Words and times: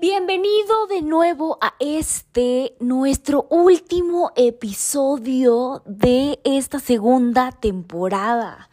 Bienvenido 0.00 0.86
de 0.88 1.02
nuevo 1.02 1.58
a 1.60 1.74
este, 1.80 2.76
nuestro 2.78 3.48
último 3.50 4.30
episodio 4.36 5.82
de 5.86 6.38
esta 6.44 6.78
segunda 6.78 7.50
temporada. 7.50 8.70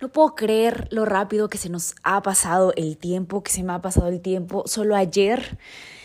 No 0.00 0.08
puedo 0.08 0.34
creer 0.34 0.88
lo 0.90 1.04
rápido 1.04 1.48
que 1.48 1.56
se 1.56 1.68
nos 1.68 1.94
ha 2.02 2.20
pasado 2.20 2.72
el 2.74 2.96
tiempo, 2.96 3.44
que 3.44 3.52
se 3.52 3.62
me 3.62 3.74
ha 3.74 3.80
pasado 3.80 4.08
el 4.08 4.20
tiempo. 4.20 4.64
Solo 4.66 4.96
ayer 4.96 5.56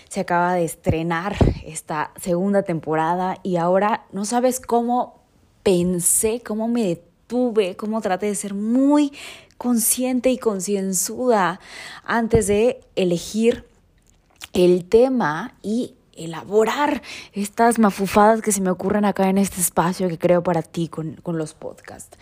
se 0.07 0.19
acaba 0.19 0.53
de 0.53 0.65
estrenar 0.65 1.35
esta 1.65 2.11
segunda 2.21 2.61
temporada 2.61 3.39
y 3.41 3.55
ahora 3.55 4.05
no 4.11 4.25
sabes 4.25 4.59
cómo 4.59 5.23
pensé, 5.63 6.39
cómo 6.45 6.67
me 6.67 6.83
detuve, 6.83 7.75
cómo 7.75 7.99
traté 7.99 8.27
de 8.27 8.35
ser 8.35 8.53
muy 8.53 9.11
consciente 9.57 10.29
y 10.29 10.37
concienzuda 10.37 11.59
antes 12.05 12.45
de 12.45 12.81
elegir 12.95 13.70
el 14.53 14.85
tema 14.85 15.55
y 15.61 15.95
elaborar 16.13 17.01
estas 17.33 17.79
mafufadas 17.79 18.41
que 18.41 18.51
se 18.51 18.61
me 18.61 18.69
ocurren 18.69 19.05
acá 19.05 19.29
en 19.29 19.37
este 19.37 19.61
espacio 19.61 20.07
que 20.09 20.17
creo 20.17 20.43
para 20.43 20.61
ti 20.61 20.87
con, 20.87 21.15
con 21.23 21.37
los 21.37 21.53
podcasts. 21.53 22.17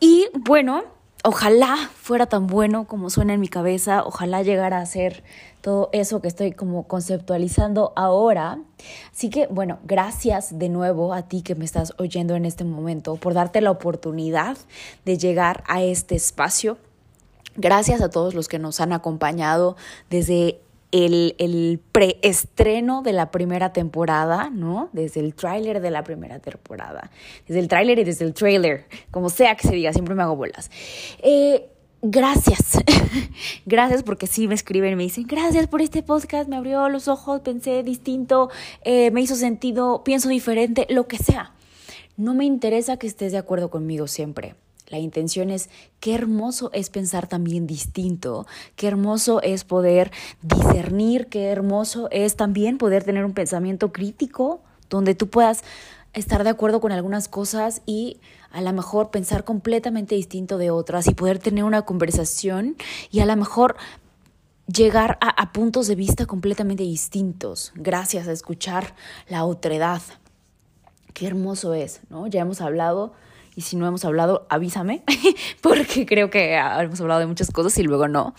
Y 0.00 0.26
bueno, 0.34 0.84
ojalá 1.22 1.76
fuera 1.94 2.26
tan 2.26 2.46
bueno 2.46 2.86
como 2.86 3.10
suena 3.10 3.34
en 3.34 3.40
mi 3.40 3.48
cabeza, 3.48 4.04
ojalá 4.04 4.42
llegara 4.42 4.78
a 4.78 4.86
ser 4.86 5.22
todo 5.60 5.90
eso 5.92 6.20
que 6.20 6.28
estoy 6.28 6.52
como 6.52 6.86
conceptualizando 6.88 7.92
ahora. 7.96 8.58
Así 9.12 9.28
que 9.30 9.46
bueno, 9.48 9.78
gracias 9.84 10.58
de 10.58 10.68
nuevo 10.68 11.12
a 11.12 11.22
ti 11.22 11.42
que 11.42 11.54
me 11.54 11.64
estás 11.64 11.92
oyendo 11.98 12.34
en 12.34 12.46
este 12.46 12.64
momento 12.64 13.16
por 13.16 13.34
darte 13.34 13.60
la 13.60 13.70
oportunidad 13.70 14.56
de 15.04 15.18
llegar 15.18 15.62
a 15.66 15.82
este 15.82 16.14
espacio. 16.14 16.78
Gracias 17.56 18.00
a 18.00 18.10
todos 18.10 18.34
los 18.34 18.48
que 18.48 18.58
nos 18.58 18.80
han 18.80 18.92
acompañado 18.92 19.76
desde 20.08 20.60
el, 20.92 21.80
preestreno 21.92 23.02
de 23.02 23.12
la 23.12 23.30
primera 23.30 23.72
temporada, 23.72 24.50
¿no? 24.50 24.88
Desde 24.92 25.20
el 25.20 25.34
tráiler 25.34 25.80
de 25.80 25.90
la 25.90 26.04
primera 26.04 26.38
temporada, 26.38 27.10
desde 27.46 27.60
el 27.60 27.68
tráiler 27.68 27.98
y 27.98 28.04
desde 28.04 28.24
el 28.24 28.34
trailer, 28.34 28.86
como 29.10 29.30
sea 29.30 29.54
que 29.54 29.68
se 29.68 29.74
diga, 29.74 29.92
siempre 29.92 30.14
me 30.14 30.22
hago 30.22 30.36
bolas. 30.36 30.70
Eh, 31.22 31.68
gracias, 32.02 32.78
gracias 33.66 34.02
porque 34.02 34.26
sí 34.26 34.48
me 34.48 34.54
escriben 34.54 34.92
y 34.92 34.96
me 34.96 35.02
dicen, 35.04 35.26
gracias 35.26 35.66
por 35.66 35.82
este 35.82 36.02
podcast, 36.02 36.48
me 36.48 36.56
abrió 36.56 36.88
los 36.88 37.08
ojos, 37.08 37.40
pensé 37.40 37.82
distinto, 37.82 38.50
eh, 38.82 39.10
me 39.10 39.20
hizo 39.20 39.36
sentido, 39.36 40.02
pienso 40.04 40.28
diferente, 40.28 40.86
lo 40.90 41.06
que 41.06 41.18
sea. 41.18 41.52
No 42.16 42.34
me 42.34 42.44
interesa 42.44 42.98
que 42.98 43.06
estés 43.06 43.32
de 43.32 43.38
acuerdo 43.38 43.70
conmigo 43.70 44.06
siempre. 44.06 44.54
La 44.90 44.98
intención 44.98 45.50
es 45.50 45.70
qué 46.00 46.14
hermoso 46.14 46.70
es 46.74 46.90
pensar 46.90 47.28
también 47.28 47.66
distinto, 47.66 48.46
qué 48.74 48.88
hermoso 48.88 49.40
es 49.40 49.64
poder 49.64 50.10
discernir, 50.42 51.28
qué 51.28 51.46
hermoso 51.46 52.08
es 52.10 52.36
también 52.36 52.76
poder 52.76 53.04
tener 53.04 53.24
un 53.24 53.32
pensamiento 53.32 53.92
crítico 53.92 54.60
donde 54.90 55.14
tú 55.14 55.30
puedas 55.30 55.62
estar 56.12 56.42
de 56.42 56.50
acuerdo 56.50 56.80
con 56.80 56.90
algunas 56.90 57.28
cosas 57.28 57.82
y 57.86 58.18
a 58.50 58.60
lo 58.60 58.72
mejor 58.72 59.10
pensar 59.10 59.44
completamente 59.44 60.16
distinto 60.16 60.58
de 60.58 60.70
otras 60.70 61.06
y 61.06 61.14
poder 61.14 61.38
tener 61.38 61.62
una 61.62 61.82
conversación 61.82 62.76
y 63.12 63.20
a 63.20 63.26
lo 63.26 63.36
mejor 63.36 63.76
llegar 64.66 65.18
a, 65.20 65.52
puntos 65.52 65.86
de 65.86 65.94
vista 65.94 66.26
completamente 66.26 66.82
distintos 66.82 67.72
gracias 67.74 68.28
a 68.28 68.32
escuchar 68.32 68.94
la 69.28 69.44
otredad. 69.44 70.02
Qué 71.14 71.26
hermoso 71.26 71.74
es, 71.74 72.00
¿no? 72.08 72.26
Ya 72.26 72.42
hemos 72.42 72.60
hablado 72.60 73.12
y 73.56 73.62
si 73.62 73.76
no 73.76 73.86
hemos 73.86 74.04
hablado, 74.04 74.46
avísame, 74.48 75.02
porque 75.60 76.06
creo 76.06 76.30
que 76.30 76.54
hemos 76.54 77.00
hablado 77.00 77.20
de 77.20 77.26
muchas 77.26 77.50
cosas 77.50 77.76
y 77.78 77.82
luego 77.82 78.08
no, 78.08 78.34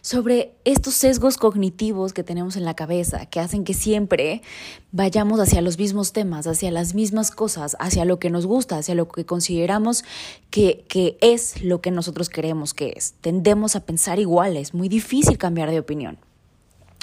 sobre 0.00 0.54
estos 0.64 0.94
sesgos 0.94 1.36
cognitivos 1.36 2.12
que 2.12 2.24
tenemos 2.24 2.56
en 2.56 2.64
la 2.64 2.74
cabeza, 2.74 3.26
que 3.26 3.40
hacen 3.40 3.64
que 3.64 3.74
siempre 3.74 4.42
vayamos 4.90 5.40
hacia 5.40 5.60
los 5.60 5.78
mismos 5.78 6.12
temas, 6.12 6.46
hacia 6.46 6.70
las 6.70 6.94
mismas 6.94 7.30
cosas, 7.30 7.76
hacia 7.78 8.04
lo 8.04 8.18
que 8.18 8.30
nos 8.30 8.46
gusta, 8.46 8.78
hacia 8.78 8.94
lo 8.94 9.08
que 9.08 9.26
consideramos 9.26 10.04
que, 10.50 10.84
es 11.20 11.62
lo 11.62 11.80
que 11.80 11.90
nosotros 11.90 12.28
queremos 12.28 12.74
que 12.74 12.94
es. 12.96 13.14
Tendemos 13.20 13.76
a 13.76 13.84
pensar 13.84 14.18
igual, 14.18 14.56
es 14.56 14.72
muy 14.72 14.88
difícil 14.88 15.38
cambiar 15.38 15.70
de 15.70 15.78
opinión. 15.78 16.18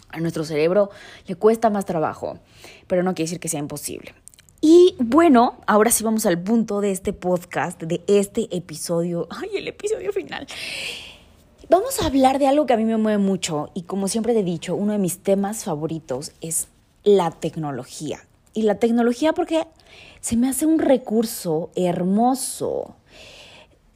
A 0.09 0.19
nuestro 0.19 0.44
cerebro 0.44 0.89
le 1.25 1.35
cuesta 1.35 1.69
más 1.69 1.85
trabajo, 1.85 2.39
pero 2.88 3.03
no 3.03 3.13
quiere 3.13 3.27
decir 3.27 3.39
que 3.39 3.50
sea 3.50 3.59
imposible. 3.59 4.13
Y 4.63 4.95
bueno, 4.99 5.57
ahora 5.66 5.89
sí 5.89 6.03
vamos 6.03 6.27
al 6.27 6.39
punto 6.39 6.81
de 6.81 6.91
este 6.91 7.13
podcast, 7.13 7.81
de 7.81 8.03
este 8.05 8.47
episodio. 8.55 9.27
Ay, 9.41 9.49
el 9.55 9.67
episodio 9.67 10.13
final. 10.13 10.45
Vamos 11.67 11.99
a 11.99 12.05
hablar 12.05 12.38
de 12.38 12.45
algo 12.45 12.67
que 12.67 12.73
a 12.73 12.77
mí 12.77 12.85
me 12.85 12.97
mueve 12.97 13.17
mucho 13.17 13.71
y 13.73 13.83
como 13.83 14.07
siempre 14.07 14.33
te 14.33 14.41
he 14.41 14.44
dicho, 14.44 14.75
uno 14.75 14.91
de 14.91 15.00
mis 15.00 15.23
temas 15.23 15.63
favoritos 15.63 16.33
es 16.41 16.67
la 17.03 17.31
tecnología. 17.31 18.19
Y 18.53 18.63
la 18.63 18.75
tecnología 18.75 19.33
porque 19.33 19.66
se 20.19 20.38
me 20.38 20.47
hace 20.47 20.67
un 20.67 20.77
recurso 20.77 21.71
hermoso, 21.75 22.95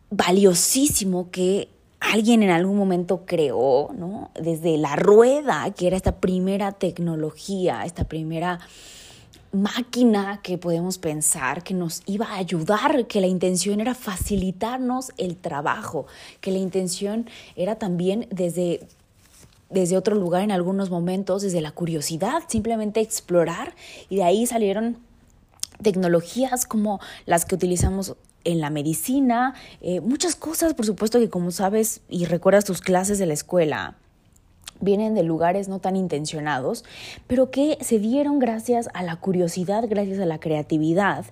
valiosísimo 0.09 1.29
que 1.29 1.69
alguien 1.99 2.41
en 2.41 2.49
algún 2.49 2.77
momento 2.77 3.25
creó, 3.27 3.91
¿no? 3.95 4.31
Desde 4.33 4.77
la 4.77 4.95
rueda, 4.95 5.69
que 5.75 5.85
era 5.87 5.97
esta 5.97 6.15
primera 6.19 6.71
tecnología, 6.71 7.83
esta 7.85 8.05
primera 8.05 8.59
máquina 9.55 10.41
que 10.43 10.57
podemos 10.57 10.97
pensar 10.97 11.63
que 11.63 11.73
nos 11.73 12.03
iba 12.05 12.27
a 12.27 12.37
ayudar, 12.37 13.07
que 13.07 13.21
la 13.21 13.27
intención 13.27 13.79
era 13.79 13.95
facilitarnos 13.95 15.11
el 15.17 15.35
trabajo, 15.37 16.05
que 16.41 16.51
la 16.51 16.59
intención 16.59 17.29
era 17.55 17.75
también 17.75 18.27
desde 18.31 18.87
desde 19.69 19.97
otro 19.97 20.15
lugar 20.15 20.43
en 20.43 20.51
algunos 20.51 20.89
momentos, 20.91 21.41
desde 21.41 21.59
la 21.59 21.71
curiosidad, 21.71 22.43
simplemente 22.47 23.01
explorar. 23.01 23.75
Y 24.09 24.17
de 24.17 24.23
ahí 24.23 24.45
salieron 24.45 24.99
tecnologías 25.81 26.65
como 26.65 26.99
las 27.25 27.45
que 27.45 27.55
utilizamos 27.55 28.15
en 28.43 28.61
la 28.61 28.69
medicina, 28.69 29.55
eh, 29.81 30.01
muchas 30.01 30.35
cosas, 30.35 30.75
por 30.75 30.85
supuesto 30.85 31.19
que 31.19 31.29
como 31.29 31.51
sabes 31.51 32.01
y 32.09 32.25
recuerdas 32.25 32.63
tus 32.63 32.79
clases 32.79 33.17
de 33.17 33.25
la 33.25 33.33
escuela, 33.33 33.95
vienen 34.85 35.15
de 35.15 35.23
lugares 35.23 35.67
no 35.67 35.79
tan 35.79 35.97
intencionados, 35.97 36.85
pero 37.27 37.51
que 37.51 37.77
se 37.81 37.99
dieron 37.99 38.39
gracias 38.39 38.87
a 38.93 39.03
la 39.03 39.17
curiosidad, 39.17 39.83
gracias 39.89 40.19
a 40.19 40.25
la 40.25 40.39
creatividad. 40.39 41.25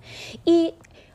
Y 0.43 0.73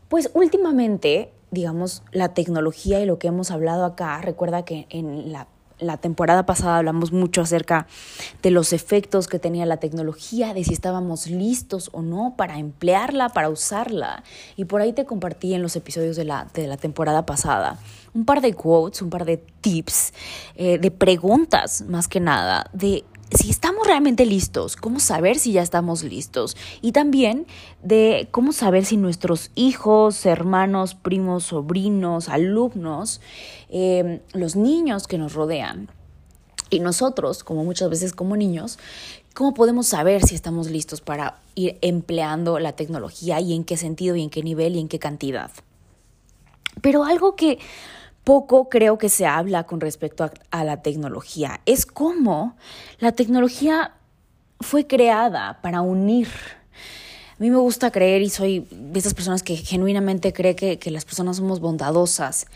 pues 0.09 0.31
últimamente, 0.33 1.31
digamos, 1.51 2.03
la 2.13 2.33
tecnología 2.33 3.01
y 3.01 3.05
lo 3.05 3.19
que 3.19 3.29
hemos 3.29 3.51
hablado 3.51 3.85
acá, 3.85 4.21
recuerda 4.23 4.65
que 4.65 4.87
en 4.89 5.33
la 5.33 5.49
la 5.79 5.97
temporada 5.97 6.47
pasada 6.47 6.79
hablamos 6.79 7.13
mucho 7.13 7.43
acerca 7.43 7.87
de 8.43 8.51
los 8.51 8.73
efectos 8.73 9.29
que 9.29 9.39
tenía 9.39 9.67
la 9.67 9.79
tecnología, 9.79 10.55
de 10.55 10.65
si 10.65 10.73
estábamos 10.73 11.29
listos 11.29 11.91
o 11.93 12.03
no 12.03 12.35
para 12.37 12.59
emplearla, 12.59 13.29
para 13.31 13.49
usarla. 13.49 14.23
Y 14.57 14.65
por 14.65 14.81
ahí 14.81 14.93
te 14.93 15.05
compartí 15.05 15.55
en 15.55 15.63
los 15.63 15.77
episodios 15.77 16.17
de 16.17 16.25
la, 16.25 16.49
de 16.55 16.67
la 16.67 16.77
temporada 16.77 17.27
pasada 17.27 17.79
un 18.15 18.25
par 18.25 18.41
de 18.41 18.55
quotes, 18.55 19.03
un 19.03 19.11
par 19.11 19.25
de 19.25 19.37
tips, 19.37 20.13
eh, 20.57 20.79
de 20.79 20.91
preguntas 20.91 21.83
más 21.83 22.09
que 22.09 22.21
nada, 22.21 22.69
de 22.73 23.05
si 23.31 23.51
estamos 23.51 23.87
realmente 23.87 24.25
listos, 24.25 24.77
cómo 24.77 25.01
saber 25.01 25.39
si 25.39 25.53
ya 25.53 25.63
estamos 25.63 26.03
listos 26.03 26.57
y 26.81 26.93
también 26.93 27.47
de 27.83 28.29
cómo 28.31 28.53
saber 28.53 28.85
si 28.85 28.97
nuestros 28.97 29.51
hijos, 29.55 30.25
hermanos, 30.25 30.95
primos, 30.95 31.45
sobrinos, 31.45 32.29
alumnos, 32.29 33.21
eh, 33.69 34.23
los 34.33 34.57
niños 34.57 35.07
que 35.07 35.19
nos 35.19 35.35
rodean 35.35 35.91
y 36.71 36.81
nosotros, 36.81 37.45
como 37.45 37.65
muchas 37.65 37.91
veces 37.91 38.13
como 38.13 38.37
niños, 38.37 38.79
cómo 39.35 39.55
podemos 39.55 39.87
saber 39.87 40.25
si 40.25 40.35
estamos 40.35 40.71
listos 40.71 41.01
para 41.01 41.39
ir 41.55 41.79
empleando 41.81 42.59
la 42.59 42.73
tecnología 42.73 43.41
y 43.41 43.55
en 43.55 43.65
qué 43.65 43.77
sentido 43.77 44.17
y 44.17 44.23
en 44.23 44.31
qué 44.31 44.43
nivel 44.43 44.77
y 44.77 44.81
en 44.81 44.89
qué 44.89 44.99
cantidad. 44.99 45.51
Pero 46.81 47.05
algo 47.05 47.37
que 47.37 47.59
poco 48.29 48.69
creo 48.69 48.99
que 48.99 49.09
se 49.09 49.25
habla 49.25 49.65
con 49.65 49.81
respecto 49.81 50.31
a, 50.51 50.65
la 50.65 50.83
tecnología. 50.83 51.63
Es 51.65 51.87
como 51.87 52.59
la 52.99 53.13
tecnología 53.13 53.95
fue 54.61 54.87
creada 54.87 55.63
para 55.63 55.81
unir. 55.81 56.29
A 56.29 57.43
mí 57.43 57.49
me 57.49 57.57
gusta 57.57 57.91
creer 57.91 58.21
y 58.21 58.29
soy 58.29 58.69
de 58.71 58.99
esas 58.99 59.15
personas 59.15 59.43
que 59.43 59.57
genuinamente 59.57 60.35
cree 60.35 60.55
que, 60.55 60.79
que 60.79 60.91
las 60.91 61.07
personas 61.07 61.39
somos 61.39 61.61
bondadosas. 61.61 62.49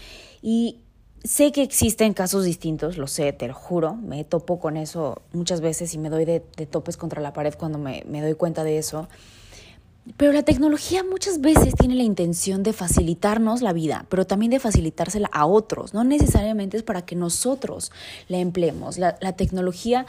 Y 0.42 0.82
Sé 1.24 1.52
que 1.52 1.62
existen 1.62 2.14
casos 2.14 2.44
distintos, 2.44 2.98
lo 2.98 3.06
sé, 3.06 3.32
te 3.32 3.46
lo 3.46 3.54
juro, 3.54 3.94
me 3.94 4.24
topo 4.24 4.58
con 4.58 4.76
eso 4.76 5.22
muchas 5.32 5.60
veces 5.60 5.94
y 5.94 5.98
me 5.98 6.10
doy 6.10 6.24
de, 6.24 6.40
topes 6.40 6.96
contra 6.96 7.22
la 7.22 7.32
pared 7.32 7.54
cuando 7.56 7.78
me, 7.78 8.02
me 8.08 8.20
doy 8.20 8.34
cuenta 8.34 8.64
de 8.64 8.76
eso. 8.76 9.08
Pero 10.16 10.32
la 10.32 10.42
tecnología 10.42 11.04
muchas 11.04 11.40
veces 11.40 11.74
tiene 11.78 11.94
la 11.94 12.02
intención 12.02 12.64
de 12.64 12.72
facilitarnos 12.72 13.62
la 13.62 13.72
vida, 13.72 14.04
pero 14.08 14.26
también 14.26 14.50
de 14.50 14.58
facilitársela 14.58 15.30
a 15.32 15.46
otros. 15.46 15.94
No 15.94 16.02
necesariamente 16.02 16.76
es 16.76 16.82
para 16.82 17.02
que 17.02 17.14
nosotros 17.14 17.92
la 18.26 18.38
empleemos. 18.38 18.98
La, 18.98 19.14
tecnología 19.36 20.04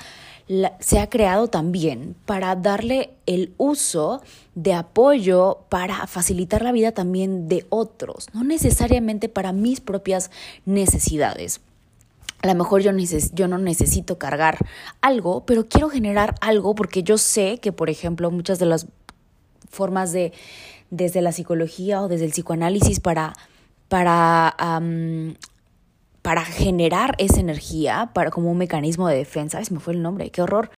se 0.80 1.00
ha 1.00 1.10
creado 1.10 1.48
también 1.48 2.16
para 2.25 2.56
darle 2.56 3.12
el 3.28 3.54
uso 3.57 4.24
de 4.56 4.74
apoyo 4.74 5.60
para 5.69 6.07
facilitar 6.07 6.63
la 6.63 6.72
vida 6.72 6.92
también 6.92 7.48
de 7.48 7.66
otros, 7.69 8.28
no 8.34 8.44
necesariamente 8.44 9.30
para 9.30 9.54
mis 9.54 9.80
propias 9.80 10.31
necesidades. 10.66 11.62
A 12.42 12.48
lo 12.48 12.56
mejor 12.56 12.81
yo, 12.81 12.92
yo, 13.34 13.48
no 13.48 13.57
necesito 13.57 14.18
cargar 14.18 14.57
algo, 15.00 15.45
pero 15.45 15.69
quiero 15.69 15.90
generar 15.90 16.36
algo 16.42 16.75
porque 16.75 17.04
yo 17.04 17.18
sé 17.18 17.60
que, 17.60 17.72
por 17.72 17.90
ejemplo, 17.90 18.31
muchas 18.31 18.60
de 18.60 18.66
las 18.66 18.88
formas 19.74 20.12
de, 20.12 20.31
desde 20.90 21.22
la 21.22 21.31
psicología 21.31 22.02
o 22.02 22.08
desde 22.08 22.25
el 22.25 22.31
psicoanálisis 22.31 23.00
para, 23.00 23.34
para, 23.90 24.56
para 26.22 26.46
generar 26.46 27.16
esa 27.18 27.40
energía, 27.40 28.12
para, 28.14 28.31
como 28.31 28.52
un 28.52 28.58
mecanismo 28.58 29.08
de 29.08 29.18
defensa. 29.18 29.58
Ay, 29.58 29.66
se 29.66 29.74
me 29.74 29.80
fue 29.80 29.94
el 29.94 30.02
nombre, 30.02 30.30
qué 30.30 30.42
horror. 30.42 30.70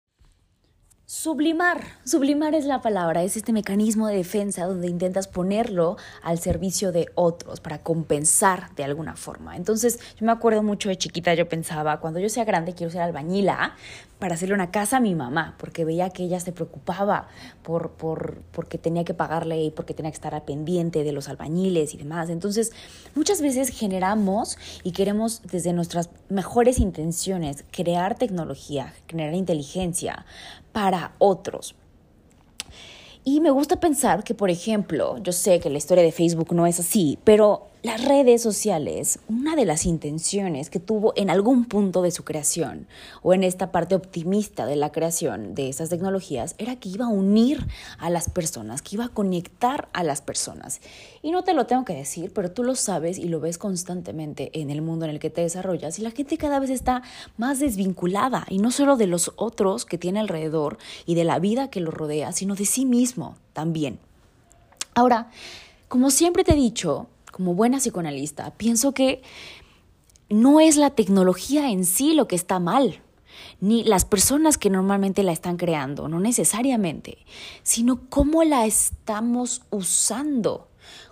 Sublimar, 1.07 1.83
sublimar 2.05 2.55
es 2.55 2.65
la 2.65 2.81
palabra, 2.81 3.25
es 3.25 3.37
este 3.37 3.53
mecanismo 3.53 4.09
de 4.09 4.17
defensa 4.17 4.65
donde 4.65 4.89
intentas 4.89 5.29
ponerlo 5.29 5.99
al 6.23 6.39
servicio 6.39 6.93
de 6.93 7.11
otros 7.15 7.61
para 7.61 7.83
compensar 7.83 8.75
de 8.75 8.85
alguna 8.85 9.15
forma. 9.15 9.55
Entonces, 9.55 10.01
yo 10.19 10.25
me 10.25 10.33
acuerdo 10.33 10.63
mucho 10.63 10.89
de 10.89 10.97
chiquita, 10.97 11.35
yo 11.35 11.47
pensaba, 11.47 12.01
cuando 12.01 12.21
yo 12.21 12.31
sea 12.31 12.45
grande 12.45 12.73
quiero 12.73 12.91
ser 12.91 13.03
albañila 13.03 13.77
para 14.25 14.37
hacerle 14.37 14.55
una 14.55 14.71
casa 14.71 14.97
a 14.97 15.01
mi 15.01 15.15
mamá, 15.15 15.55
porque 15.59 15.85
veía 15.85 16.09
que 16.09 16.23
ella 16.23 16.41
se 16.41 16.51
preocupaba 16.51 17.29
por, 17.63 17.91
por, 17.91 18.41
porque 18.53 18.79
tenía 18.79 19.05
que 19.05 19.13
pagarle 19.13 19.63
y 19.63 19.71
porque 19.71 19.93
tenía 19.93 20.11
que 20.11 20.15
estar 20.15 20.35
al 20.35 20.45
pendiente 20.45 21.05
de 21.05 21.13
los 21.13 21.29
albañiles 21.29 21.93
y 21.93 21.99
demás. 21.99 22.31
Entonces, 22.31 22.73
muchas 23.15 23.43
veces 23.43 23.69
generamos 23.69 24.57
y 24.83 24.93
queremos 24.93 25.43
desde 25.43 25.75
nuestras 25.75 26.09
mejores 26.31 26.79
intenciones 26.79 27.67
crear 27.71 28.15
tecnología, 28.17 28.95
generar 29.09 29.35
inteligencia 29.35 30.25
para 30.73 31.13
otros. 31.19 31.75
Y 33.25 33.41
me 33.41 33.51
gusta 33.51 33.79
pensar 33.79 34.25
que, 34.25 34.33
por 34.33 34.49
ejemplo, 34.49 35.19
yo 35.19 35.33
sé 35.33 35.61
que 35.61 35.69
la 35.69 35.77
historia 35.77 36.03
de 36.03 36.13
Facebook 36.13 36.55
no 36.55 36.67
es 36.67 36.81
así, 36.81 37.19
pero 37.25 37.69
las 37.85 38.03
redes 38.03 38.41
sociales, 38.41 39.19
una 39.29 39.57
de 39.57 39.67
las 39.67 39.85
intenciones 39.85 40.71
que 40.71 40.81
tuvo 40.81 41.13
en 41.17 41.29
algún 41.29 41.67
punto 41.67 42.01
de 42.01 42.13
su 42.13 42.25
creación 42.25 42.87
o 43.21 43.35
en 43.35 43.45
esta 43.45 43.73
parte 43.73 43.95
optimista 43.95 44.65
de 44.65 44.75
la 44.75 44.91
creación 44.91 45.55
de 45.55 45.69
esas 45.69 45.91
tecnologías 45.91 46.55
era 46.57 46.77
que 46.77 46.89
iba 46.89 47.05
a 47.05 47.11
unir 47.11 47.67
a 47.99 48.09
las 48.09 48.31
personas, 48.31 48.81
que 48.81 48.97
iba 48.97 49.05
a 49.05 49.09
conectar 49.11 49.91
a 49.93 50.03
las 50.03 50.23
personas. 50.23 50.81
Y 51.21 51.31
no 51.31 51.45
te 51.45 51.53
lo 51.53 51.67
tengo 51.67 51.85
que 51.85 51.93
decir, 51.93 52.33
pero 52.33 52.51
tú 52.51 52.65
lo 52.65 52.75
sabes 52.75 53.19
y 53.19 53.29
lo 53.29 53.39
ves 53.39 53.59
constantemente 53.59 54.51
en 54.59 54.71
el 54.71 54.81
mundo 54.81 55.05
en 55.05 55.11
el 55.11 55.21
que 55.21 55.29
te 55.29 55.43
desarrollas 55.43 55.99
y 55.99 56.03
la 56.03 56.11
gente 56.11 56.39
cada 56.39 56.61
vez 56.61 56.71
está 56.71 57.03
más 57.37 57.59
desvinculada 57.59 58.47
y 58.49 58.61
no 58.61 58.71
solo 58.71 58.97
de 58.97 59.09
los 59.09 59.33
otros 59.37 59.85
que 59.85 59.99
tiene 59.99 60.21
alrededor 60.21 60.79
y 61.05 61.17
de 61.17 61.25
la 61.25 61.39
vida 61.39 61.69
que 61.69 61.81
lo 61.81 61.91
rodea, 61.91 62.33
sino 62.33 62.55
de 62.55 62.65
sí 62.65 62.87
mismo 62.87 63.37
también. 63.53 63.99
Ahora, 64.95 65.29
como 65.89 66.11
siempre 66.11 66.45
te 66.45 66.53
he 66.53 66.57
dicho, 66.57 67.09
como 67.35 67.55
buena 67.55 67.79
psicoanalista, 67.79 68.53
pienso 68.53 68.95
que 68.95 69.21
no 70.29 70.61
es 70.61 70.77
la 70.77 70.91
tecnología 70.91 71.69
en 71.69 71.85
sí 71.85 72.15
lo 72.15 72.29
que 72.29 72.37
está 72.37 72.61
mal, 72.61 73.03
ni 73.61 73.83
las 73.83 74.05
personas 74.05 74.57
que 74.57 74.71
normalmente 74.71 75.25
la 75.25 75.33
están 75.33 75.57
creando, 75.57 76.07
no 76.07 76.21
necesariamente, 76.21 77.19
sino 77.65 78.09
cómo 78.09 78.45
la 78.45 78.67
estamos 78.67 79.63
usando, 79.71 80.69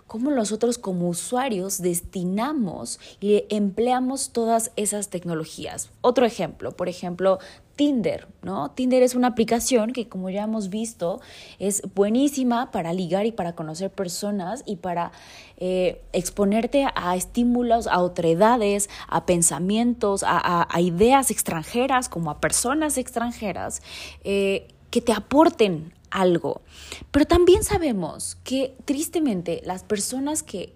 cómo 0.07 0.31
nosotros 0.31 0.77
como 0.77 1.09
usuarios 1.09 1.81
destinamos 1.81 3.01
y 3.19 3.43
empleamos 3.49 4.29
todas 4.31 4.71
esas 4.77 5.09
tecnologías. 5.09 5.91
Otro 5.99 6.25
ejemplo, 6.25 6.71
por 6.71 6.87
ejemplo, 6.87 7.39
Tinder, 7.75 8.27
¿no? 8.43 8.69
Tinder 8.71 9.01
es 9.01 9.15
una 9.15 9.29
aplicación 9.29 9.93
que, 9.93 10.07
como 10.07 10.29
ya 10.29 10.43
hemos 10.43 10.69
visto, 10.69 11.21
es 11.57 11.81
buenísima 11.95 12.69
para 12.71 12.93
ligar 12.93 13.25
y 13.25 13.31
para 13.31 13.53
conocer 13.53 13.89
personas 13.89 14.61
y 14.67 14.75
para 14.75 15.11
eh, 15.57 16.01
exponerte 16.13 16.85
a 16.93 17.15
estímulos, 17.15 17.87
a 17.87 17.99
otredades, 18.01 18.89
a 19.07 19.25
pensamientos, 19.25 20.23
a, 20.25 20.67
ideas 20.79 21.31
extranjeras, 21.31 22.09
como 22.09 22.29
a 22.29 22.39
personas 22.39 22.97
extranjeras, 22.97 23.81
eh, 24.23 24.67
que 24.91 25.01
te 25.01 25.11
aporten 25.11 25.93
algo. 26.11 26.61
Pero 27.09 27.25
también 27.25 27.63
sabemos 27.63 28.37
que, 28.43 28.75
tristemente, 28.85 29.61
las 29.65 29.83
personas 29.83 30.43
que 30.43 30.75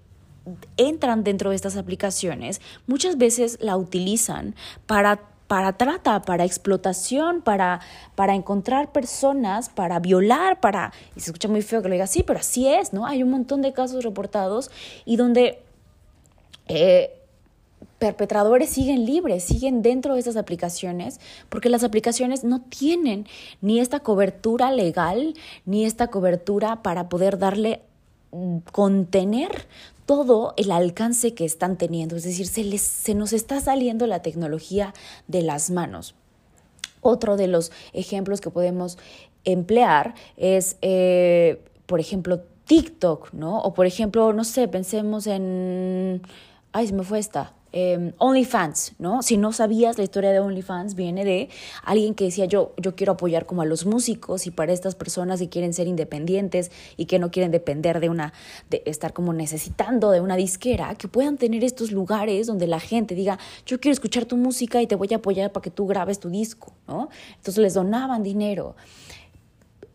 entran 0.78 1.24
dentro 1.24 1.52
de 1.52 1.56
estas 1.56 1.78
aplicaciones 1.78 2.62
muchas 2.88 3.18
veces 3.18 3.58
la 3.62 3.76
utilizan 3.78 4.56
para 4.86 5.37
para 5.48 5.74
trata, 5.74 6.22
para 6.22 6.44
explotación, 6.44 7.42
para, 7.42 7.80
para 8.16 8.36
encontrar 8.36 8.92
personas, 8.92 9.70
para 9.70 10.00
violar, 10.00 10.60
para... 10.60 10.92
Y 11.16 11.22
se 11.22 11.32
escucha 11.32 11.48
muy 11.48 11.62
feo 11.62 11.82
que 11.82 11.88
lo 11.88 11.94
diga 11.94 12.04
así, 12.04 12.24
pero 12.24 12.40
así 12.40 12.68
es, 12.68 12.94
¿no? 12.94 13.06
Hay 13.06 13.24
un 13.24 13.32
montón 13.32 13.62
de 13.62 13.74
casos 13.74 14.04
reportados 14.04 14.70
y 15.06 15.16
donde 15.16 15.64
eh, 16.68 17.18
perpetradores 17.98 18.70
siguen 18.70 19.06
libres, 19.06 19.44
siguen 19.44 19.82
dentro 19.82 20.14
de 20.14 20.20
esas 20.20 20.36
aplicaciones, 20.36 21.20
porque 21.50 21.70
las 21.70 21.84
aplicaciones 21.84 22.44
no 22.44 22.62
tienen 22.62 23.26
ni 23.62 23.80
esta 23.80 24.02
cobertura 24.02 24.72
legal, 24.72 25.34
ni 25.66 25.86
esta 25.86 26.08
cobertura 26.08 26.84
para 26.84 27.10
poder 27.10 27.40
darle 27.40 27.82
contener 28.72 29.68
todo 30.06 30.54
el 30.56 30.72
alcance 30.72 31.34
que 31.34 31.46
están 31.46 31.78
teniendo, 31.78 32.16
es 32.16 32.24
decir, 32.24 32.48
se, 32.48 32.64
les, 32.64 32.82
se 32.82 33.14
nos 33.14 33.34
está 33.34 33.60
saliendo 33.60 34.08
la 34.08 34.22
tecnología 34.22 34.94
de 35.28 35.42
las 35.42 35.70
manos. 35.70 36.16
Otro 37.02 37.36
de 37.38 37.48
los 37.48 37.72
ejemplos 37.94 38.40
que 38.42 38.50
podemos 38.50 38.98
emplear 39.44 40.16
es, 40.38 40.78
eh, 40.82 41.62
por 41.86 42.00
ejemplo, 42.00 42.42
TikTok, 42.66 43.34
¿no? 43.34 43.60
O 43.60 43.74
por 43.74 43.86
ejemplo, 43.86 44.34
no 44.34 44.44
sé, 44.44 44.68
pensemos 44.68 45.28
en... 45.28 46.22
Ay, 46.72 46.88
se 46.88 46.94
me 46.94 47.04
fue 47.04 47.20
esta. 47.20 47.54
Eh, 47.80 48.12
OnlyFans, 48.18 48.94
¿no? 48.98 49.22
Si 49.22 49.38
no 49.38 49.52
sabías, 49.52 50.00
la 50.00 50.04
historia 50.04 50.32
de 50.32 50.40
OnlyFans 50.40 50.96
viene 50.96 51.24
de 51.24 51.48
alguien 51.84 52.16
que 52.16 52.24
decía 52.24 52.46
yo, 52.46 52.74
yo 52.78 52.96
quiero 52.96 53.12
apoyar 53.12 53.46
como 53.46 53.62
a 53.62 53.66
los 53.66 53.86
músicos 53.86 54.48
y 54.48 54.50
para 54.50 54.74
estas 54.74 54.96
personas 54.96 55.40
que 55.40 55.48
quieren 55.48 55.76
ser 55.76 55.86
independientes 55.86 56.72
y 56.96 57.06
que 57.06 57.20
no 57.20 57.30
quieren 57.30 57.52
depender 57.52 58.00
de 58.00 58.10
una, 58.10 58.34
de 58.72 58.82
estar 58.88 59.14
como 59.14 59.32
necesitando 59.32 60.10
de 60.10 60.22
una 60.22 60.36
disquera, 60.36 60.96
que 60.96 61.08
puedan 61.08 61.38
tener 61.38 61.64
estos 61.64 61.92
lugares 61.92 62.48
donde 62.48 62.66
la 62.66 62.80
gente 62.80 63.14
diga, 63.14 63.38
yo 63.68 63.80
quiero 63.80 63.94
escuchar 63.94 64.26
tu 64.26 64.38
música 64.38 64.82
y 64.82 64.88
te 64.88 64.96
voy 64.96 65.10
a 65.12 65.18
apoyar 65.18 65.52
para 65.52 65.62
que 65.62 65.70
tú 65.70 65.86
grabes 65.86 66.20
tu 66.20 66.32
disco, 66.32 66.74
¿no? 66.88 67.10
Entonces 67.36 67.62
les 67.62 67.76
donaban 67.76 68.24
dinero. 68.24 68.76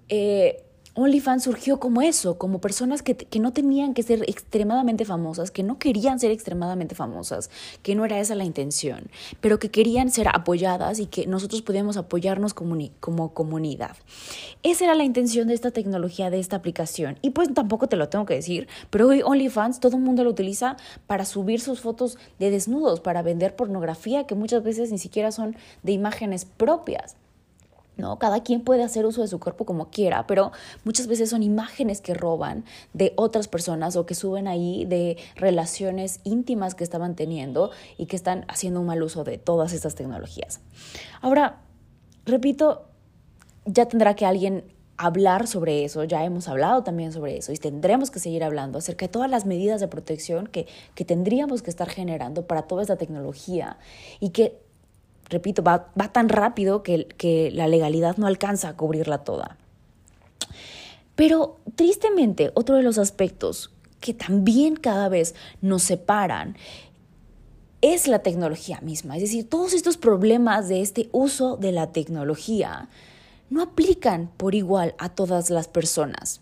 Eh, 0.08 0.62
OnlyFans 0.94 1.44
surgió 1.44 1.80
como 1.80 2.02
eso, 2.02 2.36
como 2.36 2.60
personas 2.60 3.02
que, 3.02 3.16
que, 3.16 3.40
no 3.40 3.52
tenían 3.52 3.94
que 3.94 4.02
ser 4.02 4.22
extremadamente 4.28 5.06
famosas, 5.06 5.50
que 5.50 5.62
no 5.62 5.78
querían 5.78 6.20
ser 6.20 6.30
extremadamente 6.30 6.94
famosas, 6.94 7.50
que 7.82 7.94
no 7.94 8.04
era 8.04 8.20
esa 8.20 8.34
la 8.34 8.44
intención, 8.44 9.08
pero 9.40 9.58
que 9.58 9.70
querían 9.70 10.10
ser 10.10 10.28
apoyadas 10.28 10.98
y 10.98 11.06
que 11.06 11.26
nosotros 11.26 11.62
podíamos 11.62 11.96
apoyarnos 11.96 12.52
como, 12.52 12.76
como 13.00 13.32
comunidad. 13.32 13.96
Esa 14.62 14.84
era 14.84 14.94
la 14.94 15.04
intención 15.04 15.48
de 15.48 15.54
esta 15.54 15.70
tecnología, 15.70 16.28
de 16.28 16.38
esta 16.38 16.56
aplicación. 16.56 17.18
Y 17.22 17.30
pues 17.30 17.52
tampoco 17.54 17.88
te 17.88 17.96
lo 17.96 18.10
tengo 18.10 18.26
que 18.26 18.34
decir, 18.34 18.68
pero 18.90 19.08
hoy 19.08 19.22
OnlyFans 19.22 19.80
todo 19.80 19.96
el 19.96 20.02
mundo 20.02 20.24
lo 20.24 20.30
utiliza 20.30 20.76
para 21.06 21.24
subir 21.24 21.60
sus 21.60 21.80
fotos 21.80 22.18
de 22.38 22.50
desnudos, 22.50 23.00
para 23.00 23.22
vender 23.22 23.56
pornografía 23.56 24.26
que 24.26 24.34
muchas 24.34 24.62
veces 24.62 24.92
ni 24.92 24.98
siquiera 24.98 25.32
son 25.32 25.56
de 25.82 25.92
imágenes 25.92 26.44
propias. 26.44 27.16
¿No? 27.96 28.18
Cada 28.18 28.42
quien 28.42 28.62
puede 28.62 28.82
hacer 28.82 29.06
uso 29.06 29.22
de 29.22 29.28
su 29.28 29.38
cuerpo 29.38 29.64
como 29.64 29.90
quiera, 29.90 30.26
pero 30.26 30.52
muchas 30.84 31.06
veces 31.06 31.30
son 31.30 31.42
imágenes 31.42 32.00
que 32.00 32.14
roban 32.14 32.64
de 32.92 33.12
otras 33.16 33.48
personas 33.48 33.96
o 33.96 34.06
que 34.06 34.14
suben 34.14 34.48
ahí 34.48 34.84
de 34.84 35.16
relaciones 35.36 36.20
íntimas 36.24 36.74
que 36.74 36.84
estaban 36.84 37.14
teniendo 37.14 37.70
y 37.98 38.06
que 38.06 38.16
están 38.16 38.44
haciendo 38.48 38.80
un 38.80 38.86
mal 38.86 39.02
uso 39.02 39.24
de 39.24 39.38
todas 39.38 39.72
estas 39.72 39.94
tecnologías. 39.94 40.60
Ahora, 41.20 41.60
repito, 42.24 42.86
ya 43.66 43.86
tendrá 43.86 44.14
que 44.14 44.26
alguien 44.26 44.64
hablar 44.96 45.46
sobre 45.46 45.84
eso, 45.84 46.04
ya 46.04 46.24
hemos 46.24 46.48
hablado 46.48 46.84
también 46.84 47.12
sobre 47.12 47.36
eso 47.36 47.52
y 47.52 47.56
tendremos 47.56 48.10
que 48.10 48.20
seguir 48.20 48.44
hablando 48.44 48.78
acerca 48.78 49.06
de 49.06 49.08
todas 49.08 49.28
las 49.28 49.46
medidas 49.46 49.80
de 49.80 49.88
protección 49.88 50.46
que, 50.46 50.66
que 50.94 51.04
tendríamos 51.04 51.62
que 51.62 51.70
estar 51.70 51.88
generando 51.88 52.46
para 52.46 52.62
toda 52.62 52.82
esta 52.82 52.96
tecnología 52.96 53.78
y 54.20 54.30
que 54.30 54.60
repito, 55.32 55.62
va, 55.62 55.92
tan 56.12 56.28
rápido 56.28 56.82
que, 56.82 57.06
que 57.06 57.50
la 57.50 57.66
legalidad 57.66 58.16
no 58.18 58.26
alcanza 58.26 58.68
a 58.68 58.76
cubrirla 58.76 59.24
toda. 59.24 59.56
Pero 61.16 61.58
tristemente, 61.74 62.52
otro 62.54 62.76
de 62.76 62.82
los 62.82 62.98
aspectos 62.98 63.72
que 64.00 64.12
también 64.12 64.76
cada 64.76 65.08
vez 65.08 65.34
nos 65.62 65.82
separan 65.82 66.56
es 67.80 68.06
la 68.06 68.18
tecnología 68.18 68.80
misma. 68.82 69.16
Es 69.16 69.22
decir, 69.22 69.48
todos 69.48 69.72
estos 69.72 69.96
problemas 69.96 70.68
de 70.68 70.82
este 70.82 71.08
uso 71.12 71.56
de 71.56 71.72
la 71.72 71.92
tecnología 71.92 72.88
no 73.50 73.62
aplican 73.62 74.30
por 74.36 74.54
igual 74.54 74.94
a 74.98 75.08
todas 75.08 75.50
las 75.50 75.68
personas. 75.68 76.41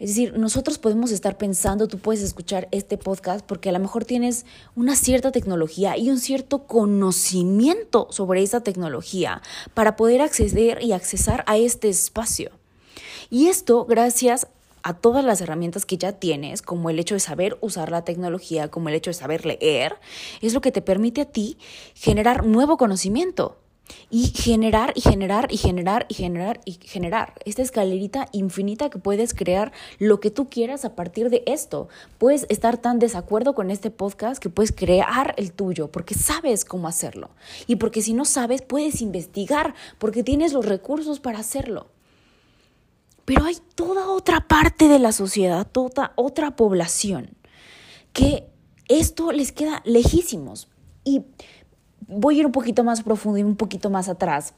Es 0.00 0.08
decir, 0.08 0.36
nosotros 0.36 0.78
podemos 0.78 1.12
estar 1.12 1.38
pensando, 1.38 1.86
tú 1.86 1.98
puedes 1.98 2.20
escuchar 2.20 2.66
este 2.72 2.98
podcast 2.98 3.46
porque 3.46 3.68
a 3.68 3.72
lo 3.72 3.78
mejor 3.78 4.04
tienes 4.04 4.44
una 4.74 4.96
cierta 4.96 5.30
tecnología 5.30 5.96
y 5.96 6.10
un 6.10 6.18
cierto 6.18 6.66
conocimiento 6.66 8.08
sobre 8.10 8.42
esa 8.42 8.60
tecnología 8.60 9.40
para 9.72 9.94
poder 9.94 10.20
acceder 10.20 10.82
y 10.82 10.92
accesar 10.92 11.44
a 11.46 11.58
este 11.58 11.88
espacio. 11.88 12.50
Y 13.30 13.46
esto 13.46 13.84
gracias 13.84 14.48
a 14.82 14.94
todas 14.94 15.24
las 15.24 15.40
herramientas 15.40 15.86
que 15.86 15.96
ya 15.96 16.12
tienes, 16.12 16.60
como 16.60 16.90
el 16.90 16.98
hecho 16.98 17.14
de 17.14 17.20
saber 17.20 17.56
usar 17.60 17.90
la 17.90 18.04
tecnología, 18.04 18.68
como 18.68 18.88
el 18.88 18.96
hecho 18.96 19.10
de 19.10 19.14
saber 19.14 19.46
leer, 19.46 19.96
es 20.42 20.54
lo 20.54 20.60
que 20.60 20.72
te 20.72 20.82
permite 20.82 21.22
a 21.22 21.24
ti 21.24 21.56
generar 21.94 22.44
nuevo 22.44 22.76
conocimiento 22.76 23.56
y 24.10 24.28
generar 24.28 24.92
y 24.94 25.00
generar 25.00 25.48
y 25.50 25.56
generar 25.56 26.06
y 26.08 26.14
generar 26.14 26.60
y 26.64 26.72
generar 26.72 27.34
esta 27.44 27.62
escalerita 27.62 28.28
infinita 28.32 28.90
que 28.90 28.98
puedes 28.98 29.34
crear 29.34 29.72
lo 29.98 30.20
que 30.20 30.30
tú 30.30 30.48
quieras 30.48 30.84
a 30.84 30.94
partir 30.94 31.30
de 31.30 31.42
esto. 31.46 31.88
Puedes 32.18 32.46
estar 32.48 32.78
tan 32.78 32.98
desacuerdo 32.98 33.54
con 33.54 33.70
este 33.70 33.90
podcast 33.90 34.42
que 34.42 34.50
puedes 34.50 34.72
crear 34.72 35.34
el 35.36 35.52
tuyo 35.52 35.90
porque 35.90 36.14
sabes 36.14 36.64
cómo 36.64 36.88
hacerlo. 36.88 37.30
Y 37.66 37.76
porque 37.76 38.02
si 38.02 38.14
no 38.14 38.24
sabes, 38.24 38.62
puedes 38.62 39.00
investigar 39.00 39.74
porque 39.98 40.22
tienes 40.22 40.52
los 40.52 40.64
recursos 40.64 41.20
para 41.20 41.40
hacerlo. 41.40 41.88
Pero 43.24 43.44
hay 43.44 43.56
toda 43.74 44.08
otra 44.08 44.46
parte 44.46 44.86
de 44.88 44.98
la 44.98 45.12
sociedad, 45.12 45.66
toda 45.70 46.12
otra 46.16 46.56
población 46.56 47.30
que 48.12 48.46
esto 48.88 49.32
les 49.32 49.52
queda 49.52 49.82
lejísimos. 49.84 50.68
Y 51.04 51.22
voy 52.08 52.36
a 52.36 52.40
ir 52.40 52.46
un 52.46 52.52
poquito 52.52 52.84
más 52.84 53.02
profundo 53.02 53.38
y 53.38 53.42
un 53.42 53.56
poquito 53.56 53.90
más 53.90 54.08
atrás, 54.08 54.54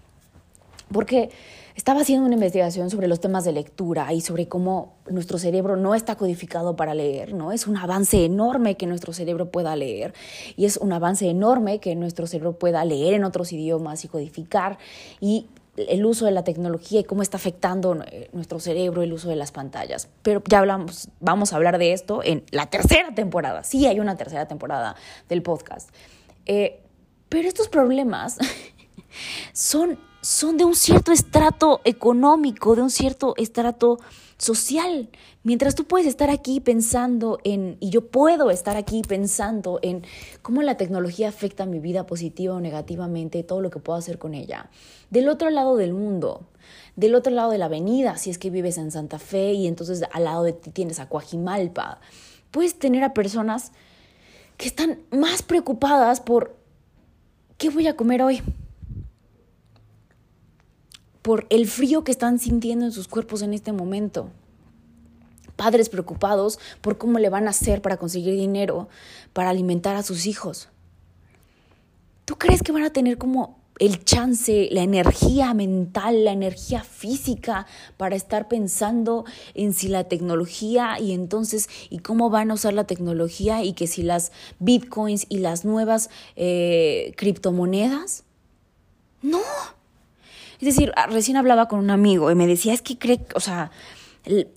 porque 0.92 1.30
estaba 1.76 2.00
haciendo 2.00 2.24
una 2.24 2.34
investigación 2.34 2.88
sobre 2.88 3.06
los 3.06 3.20
temas 3.20 3.44
de 3.44 3.52
lectura 3.52 4.12
y 4.12 4.22
sobre 4.22 4.48
cómo 4.48 4.94
nuestro 5.10 5.38
cerebro 5.38 5.76
no 5.76 5.94
está 5.94 6.16
codificado 6.16 6.74
para 6.74 6.94
leer, 6.94 7.34
¿no? 7.34 7.52
Es 7.52 7.66
un 7.66 7.76
avance 7.76 8.24
enorme 8.24 8.76
que 8.76 8.86
nuestro 8.86 9.12
cerebro 9.12 9.50
pueda 9.50 9.76
leer 9.76 10.14
y 10.56 10.64
es 10.64 10.78
un 10.78 10.92
avance 10.92 11.28
enorme 11.28 11.78
que 11.78 11.94
nuestro 11.94 12.26
cerebro 12.26 12.54
pueda 12.58 12.84
leer 12.84 13.12
en 13.12 13.24
otros 13.24 13.52
idiomas 13.52 14.04
y 14.04 14.08
codificar 14.08 14.78
y 15.20 15.48
el 15.76 16.06
uso 16.06 16.24
de 16.24 16.30
la 16.30 16.44
tecnología 16.44 17.00
y 17.00 17.04
cómo 17.04 17.20
está 17.20 17.36
afectando 17.36 18.02
eh, 18.10 18.30
nuestro 18.32 18.58
cerebro 18.58 19.02
el 19.02 19.12
uso 19.12 19.28
de 19.28 19.36
las 19.36 19.52
pantallas. 19.52 20.08
Pero 20.22 20.42
ya 20.48 20.60
hablamos, 20.60 21.10
vamos 21.20 21.52
a 21.52 21.56
hablar 21.56 21.76
de 21.76 21.92
esto 21.92 22.22
en 22.24 22.44
la 22.50 22.70
tercera 22.70 23.14
temporada. 23.14 23.62
Sí, 23.64 23.86
hay 23.86 24.00
una 24.00 24.16
tercera 24.16 24.48
temporada 24.48 24.96
del 25.28 25.42
podcast. 25.42 25.90
Eh, 26.46 26.80
pero 27.28 27.48
estos 27.48 27.68
problemas 27.68 28.38
son, 29.52 29.98
son 30.20 30.56
de 30.56 30.64
un 30.64 30.74
cierto 30.74 31.12
estrato 31.12 31.80
económico, 31.84 32.76
de 32.76 32.82
un 32.82 32.90
cierto 32.90 33.34
estrato 33.36 33.98
social. 34.38 35.08
Mientras 35.42 35.74
tú 35.74 35.84
puedes 35.84 36.06
estar 36.06 36.28
aquí 36.28 36.60
pensando 36.60 37.38
en, 37.44 37.76
y 37.80 37.90
yo 37.90 38.08
puedo 38.08 38.50
estar 38.50 38.76
aquí 38.76 39.02
pensando 39.06 39.78
en 39.82 40.04
cómo 40.42 40.62
la 40.62 40.76
tecnología 40.76 41.28
afecta 41.28 41.66
mi 41.66 41.78
vida 41.78 42.06
positiva 42.06 42.54
o 42.54 42.60
negativamente, 42.60 43.42
todo 43.44 43.60
lo 43.60 43.70
que 43.70 43.78
puedo 43.78 43.98
hacer 43.98 44.18
con 44.18 44.34
ella. 44.34 44.70
Del 45.10 45.28
otro 45.28 45.50
lado 45.50 45.76
del 45.76 45.94
mundo, 45.94 46.48
del 46.96 47.14
otro 47.14 47.32
lado 47.32 47.50
de 47.50 47.58
la 47.58 47.66
avenida, 47.66 48.16
si 48.16 48.30
es 48.30 48.38
que 48.38 48.50
vives 48.50 48.76
en 48.76 48.90
Santa 48.90 49.18
Fe 49.18 49.52
y 49.52 49.66
entonces 49.66 50.02
al 50.12 50.24
lado 50.24 50.42
de 50.42 50.52
ti 50.52 50.70
tienes 50.70 50.98
a 50.98 51.08
Coajimalpa, 51.08 52.00
puedes 52.50 52.78
tener 52.78 53.04
a 53.04 53.14
personas 53.14 53.72
que 54.56 54.66
están 54.66 55.00
más 55.10 55.42
preocupadas 55.42 56.20
por 56.20 56.55
¿qué 57.58 57.70
voy 57.70 57.86
a 57.86 57.96
comer 57.96 58.22
hoy? 58.22 58.42
Por 61.22 61.46
el 61.50 61.66
frío 61.66 62.04
que 62.04 62.12
están 62.12 62.38
sintiendo 62.38 62.84
en 62.84 62.92
sus 62.92 63.08
cuerpos 63.08 63.42
en 63.42 63.54
este 63.54 63.72
momento. 63.72 64.30
Padres 65.56 65.88
preocupados 65.88 66.58
por 66.80 66.98
cómo 66.98 67.18
le 67.18 67.30
van 67.30 67.46
a 67.46 67.50
hacer 67.50 67.80
para 67.82 67.96
conseguir 67.96 68.34
dinero 68.34 68.88
para 69.32 69.50
alimentar 69.50 69.96
a 69.96 70.02
sus 70.02 70.26
hijos. 70.26 70.68
¿Tú 72.24 72.36
crees 72.36 72.62
que 72.62 72.72
van 72.72 72.84
a 72.84 72.92
tener 72.92 73.18
como 73.18 73.58
el 73.78 74.04
chance, 74.04 74.68
la 74.72 74.82
energía 74.82 75.52
mental, 75.54 76.24
la 76.24 76.32
energía 76.32 76.82
física 76.82 77.66
para 77.96 78.16
estar 78.16 78.48
pensando 78.48 79.24
en 79.54 79.72
si 79.72 79.88
la 79.88 80.04
tecnología 80.04 80.98
y 80.98 81.12
entonces 81.12 81.68
y 81.90 81.98
cómo 81.98 82.30
van 82.30 82.50
a 82.50 82.54
usar 82.54 82.74
la 82.74 82.84
tecnología 82.84 83.62
y 83.62 83.74
que 83.74 83.86
si 83.86 84.02
las 84.02 84.32
bitcoins 84.58 85.26
y 85.28 85.38
las 85.38 85.64
nuevas 85.64 86.10
eh, 86.36 87.12
criptomonedas. 87.16 88.24
No. 89.22 89.40
Es 90.60 90.74
decir, 90.74 90.92
ah, 90.96 91.06
recién 91.06 91.36
hablaba 91.36 91.68
con 91.68 91.80
un 91.80 91.90
amigo 91.90 92.30
y 92.30 92.34
me 92.34 92.46
decía, 92.46 92.72
es 92.72 92.80
que 92.80 92.98
cree, 92.98 93.20
o 93.34 93.40
sea, 93.40 93.70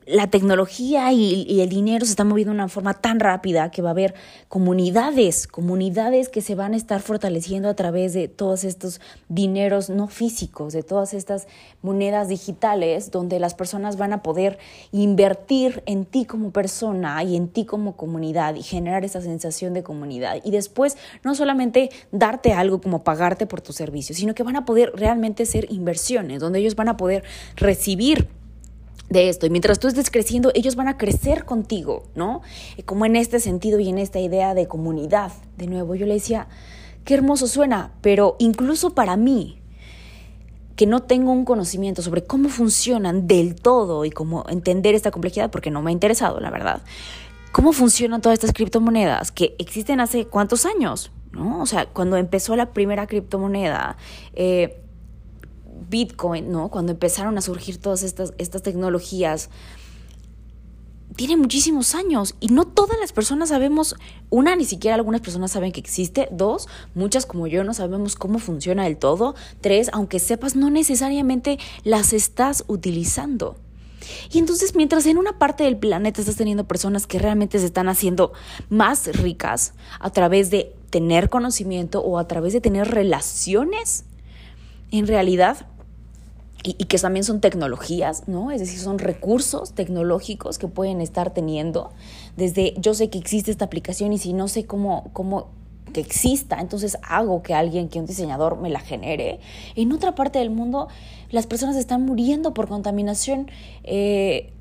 la 0.06 0.28
tecnología 0.28 1.12
y, 1.12 1.62
el 1.62 1.70
dinero 1.70 2.06
se 2.06 2.12
están 2.12 2.28
moviendo 2.28 2.52
de 2.52 2.56
una 2.56 2.70
forma 2.70 2.94
tan 2.96 3.20
rápida 3.20 3.70
que 3.70 3.82
va 3.82 3.90
a 3.90 3.92
haber 3.92 4.16
comunidades, 4.48 5.46
comunidades 5.48 6.30
que 6.30 6.42
se 6.42 6.56
van 6.56 6.74
a 6.74 6.78
estar 6.78 7.02
fortaleciendo 7.02 7.70
a 7.70 7.76
través 7.76 8.14
de 8.14 8.28
todos 8.28 8.64
estos 8.64 9.00
dineros 9.28 9.90
no 9.90 10.08
físicos, 10.08 10.74
de 10.74 10.82
todas 10.82 11.14
estas 11.14 11.48
monedas 11.82 12.30
digitales, 12.30 13.12
donde 13.12 13.40
las 13.40 13.54
personas 13.54 13.98
van 13.98 14.14
a 14.14 14.24
poder 14.24 14.58
invertir 14.92 15.84
en 15.86 16.06
ti 16.06 16.26
como 16.26 16.52
persona 16.52 17.24
y 17.24 17.36
en 17.36 17.48
ti 17.48 17.66
como 17.66 17.96
comunidad 17.96 18.56
y 18.56 18.64
generar 18.64 19.06
esa 19.06 19.22
sensación 19.22 19.74
de 19.74 19.84
comunidad. 19.84 20.38
Y 20.44 20.52
después 20.52 20.98
no 21.24 21.36
solamente 21.36 21.90
darte 22.12 22.54
algo 22.54 22.82
como 22.82 23.04
pagarte 23.04 23.46
por 23.46 23.62
tu 23.62 23.74
servicio, 23.74 24.16
sino 24.16 24.34
que 24.34 24.44
van 24.44 24.56
a 24.56 24.66
poder 24.66 24.94
realmente 24.96 25.46
ser 25.46 25.72
inversiones, 25.72 26.40
donde 26.40 26.60
ellos 26.60 26.76
van 26.76 26.90
a 26.90 26.98
poder 26.98 27.24
recibir 27.56 28.39
de 29.10 29.30
esto. 29.30 29.46
Y 29.46 29.50
mientras 29.50 29.80
tú 29.80 29.88
estés 29.88 30.12
creciendo, 30.12 30.52
ellos 30.54 30.76
van 30.76 30.88
a 30.88 30.98
crecer 30.98 31.46
contigo, 31.46 32.04
¿no? 32.16 32.42
Como 32.86 33.06
en 33.06 33.16
este 33.16 33.40
sentido 33.40 33.80
y 33.80 33.90
en 33.90 33.98
esta 33.98 34.20
idea 34.20 34.54
de 34.54 34.68
comunidad. 34.68 35.32
De 35.58 35.68
nuevo, 35.68 35.96
yo 35.96 36.06
le 36.06 36.14
decía, 36.14 36.48
qué 37.04 37.16
hermoso 37.16 37.48
suena, 37.48 37.92
pero 38.02 38.36
incluso 38.40 38.94
para 38.94 39.18
mí, 39.18 39.60
que 40.76 40.86
no 40.86 41.02
tengo 41.02 41.34
un 41.34 41.44
conocimiento 41.44 42.02
sobre 42.02 42.24
cómo 42.24 42.48
funcionan 42.48 43.28
del 43.28 43.56
todo 43.56 44.06
y 44.06 44.12
cómo 44.12 44.46
entender 44.48 44.96
esta 44.96 45.12
complejidad, 45.12 45.52
porque 45.52 45.72
no 45.72 45.82
me 45.82 45.90
ha 45.90 45.92
interesado, 45.92 46.40
la 46.40 46.52
verdad. 46.52 46.82
¿Cómo 47.52 47.74
funcionan 47.74 48.22
todas 48.22 48.38
estas 48.38 48.54
criptomonedas 48.54 49.32
que 49.32 49.56
existen 49.58 50.00
hace 50.00 50.26
cuántos 50.26 50.66
años? 50.66 51.12
¿No? 51.32 51.62
O 51.62 51.66
sea, 51.66 51.88
cuando 51.88 52.16
empezó 52.16 52.56
la 52.56 52.72
primera 52.74 53.08
criptomoneda, 53.08 53.98
eh, 54.34 54.82
Bitcoin, 55.90 56.52
¿no? 56.52 56.70
Cuando 56.70 56.92
empezaron 56.92 57.38
a 57.38 57.42
surgir 57.42 57.80
todas 57.80 58.04
estas, 58.04 58.34
estas 58.38 58.62
tecnologías, 58.62 59.50
tiene 61.16 61.36
muchísimos 61.36 61.96
años 61.96 62.36
y 62.40 62.48
no 62.48 62.66
todas 62.66 62.98
las 63.00 63.12
personas 63.12 63.50
sabemos, 63.50 63.96
una, 64.30 64.56
ni 64.56 64.66
siquiera 64.66 64.96
algunas 64.96 65.22
personas 65.22 65.52
saben 65.52 65.72
que 65.72 65.80
existe, 65.80 66.30
dos, 66.32 66.68
muchas 66.96 67.26
como 67.26 67.48
yo 67.48 67.64
no 67.64 67.74
sabemos 67.74 68.16
cómo 68.16 68.40
funciona 68.40 68.84
del 68.84 68.98
todo, 68.98 69.36
tres, 69.60 69.90
aunque 69.92 70.20
sepas, 70.20 70.56
no 70.56 70.70
necesariamente 70.70 71.60
las 71.84 72.14
estás 72.14 72.64
utilizando. 72.68 73.58
Y 74.32 74.40
entonces 74.40 74.76
mientras 74.76 75.06
en 75.08 75.18
una 75.18 75.38
parte 75.38 75.64
del 75.66 75.78
planeta 75.78 76.22
estás 76.22 76.38
teniendo 76.38 76.64
personas 76.66 77.06
que 77.06 77.20
realmente 77.20 77.60
se 77.60 77.66
están 77.66 77.90
haciendo 77.90 78.32
más 78.70 79.08
ricas 79.18 79.74
a 80.00 80.12
través 80.12 80.50
de 80.50 80.74
tener 80.90 81.30
conocimiento 81.30 82.02
o 82.02 82.18
a 82.18 82.28
través 82.28 82.54
de 82.54 82.62
tener 82.62 82.88
relaciones, 82.88 84.06
en 84.92 85.08
realidad 85.08 85.68
y, 86.64 86.74
que 86.74 86.98
también 86.98 87.24
son 87.24 87.40
tecnologías, 87.40 88.28
¿no? 88.28 88.52
Es 88.52 88.60
decir, 88.60 88.80
son 88.80 89.00
recursos 89.00 89.74
tecnológicos 89.74 90.58
que 90.58 90.68
pueden 90.68 91.00
estar 91.00 91.34
teniendo. 91.34 91.92
Desde 92.36 92.74
yo 92.78 92.94
sé 92.94 93.10
que 93.10 93.18
existe 93.18 93.52
esta 93.52 93.66
aplicación 93.66 94.12
y 94.12 94.18
si 94.18 94.34
no 94.34 94.48
sé 94.48 94.66
cómo, 94.66 95.10
cómo 95.14 95.48
que 95.94 96.02
exista, 96.02 96.60
entonces 96.60 96.98
hago 97.02 97.42
que 97.42 97.54
alguien, 97.54 97.88
que 97.88 98.00
un 98.00 98.06
diseñador 98.06 98.60
me 98.60 98.70
la 98.70 98.82
genere. 98.82 99.40
En 99.76 99.92
otra 99.94 100.16
parte 100.16 100.40
del 100.40 100.50
mundo, 100.50 100.90
las 101.32 101.48
personas 101.48 101.78
están 101.78 102.06
muriendo 102.06 102.54
por 102.54 102.68
contaminación 102.68 103.50
eh, 103.84 104.52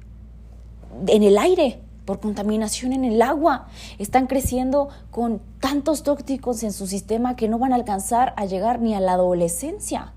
en 1.09 1.23
el 1.25 1.37
aire, 1.37 1.81
por 2.05 2.21
contaminación 2.21 2.93
en 2.93 3.05
el 3.05 3.21
agua. 3.21 3.67
Están 3.99 4.29
creciendo 4.29 4.89
con 5.11 5.43
tantos 5.61 6.05
tóxicos 6.05 6.63
en 6.63 6.73
su 6.73 6.87
sistema 6.87 7.35
que 7.35 7.49
no 7.49 7.59
van 7.59 7.73
a 7.73 7.77
alcanzar 7.77 8.35
a 8.37 8.47
llegar 8.47 8.81
ni 8.81 8.95
a 8.95 9.01
la 9.01 9.15
adolescencia 9.15 10.15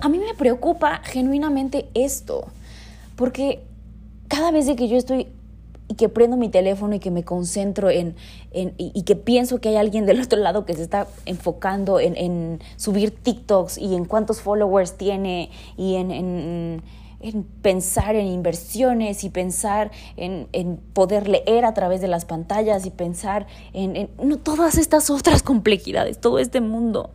a 0.00 0.08
mí 0.08 0.18
me 0.18 0.34
preocupa 0.34 1.00
genuinamente 1.04 1.88
esto, 1.94 2.46
porque 3.16 3.62
cada 4.28 4.50
vez 4.50 4.66
que 4.76 4.88
yo 4.88 4.96
estoy 4.96 5.28
y 5.88 5.94
que 5.94 6.08
prendo 6.08 6.36
mi 6.36 6.48
teléfono 6.48 6.96
y 6.96 6.98
que 6.98 7.10
me 7.10 7.24
concentro 7.24 7.90
en, 7.90 8.16
y, 8.52 9.02
que 9.02 9.14
pienso 9.14 9.60
que 9.60 9.68
hay 9.68 9.76
alguien 9.76 10.04
del 10.04 10.20
otro 10.20 10.38
lado 10.40 10.64
que 10.64 10.74
se 10.74 10.82
está 10.82 11.06
enfocando 11.26 12.00
en, 12.00 12.60
subir 12.76 13.12
TikToks 13.12 13.78
y 13.78 13.94
en 13.94 14.04
cuántos 14.04 14.40
followers 14.40 14.96
tiene 14.96 15.50
y 15.76 15.94
en, 15.94 16.10
en 16.10 16.82
pensar 17.62 18.16
en 18.16 18.26
inversiones 18.26 19.24
y 19.24 19.30
pensar 19.30 19.90
en, 20.16 20.78
poder 20.92 21.28
leer 21.28 21.64
a 21.64 21.74
través 21.74 22.00
de 22.00 22.08
las 22.08 22.24
pantallas 22.24 22.86
y 22.86 22.90
pensar 22.90 23.46
en, 23.72 24.08
todas 24.42 24.78
estas 24.78 25.10
otras 25.10 25.42
complejidades, 25.44 26.20
todo 26.20 26.38
este 26.38 26.60
mundo. 26.60 27.10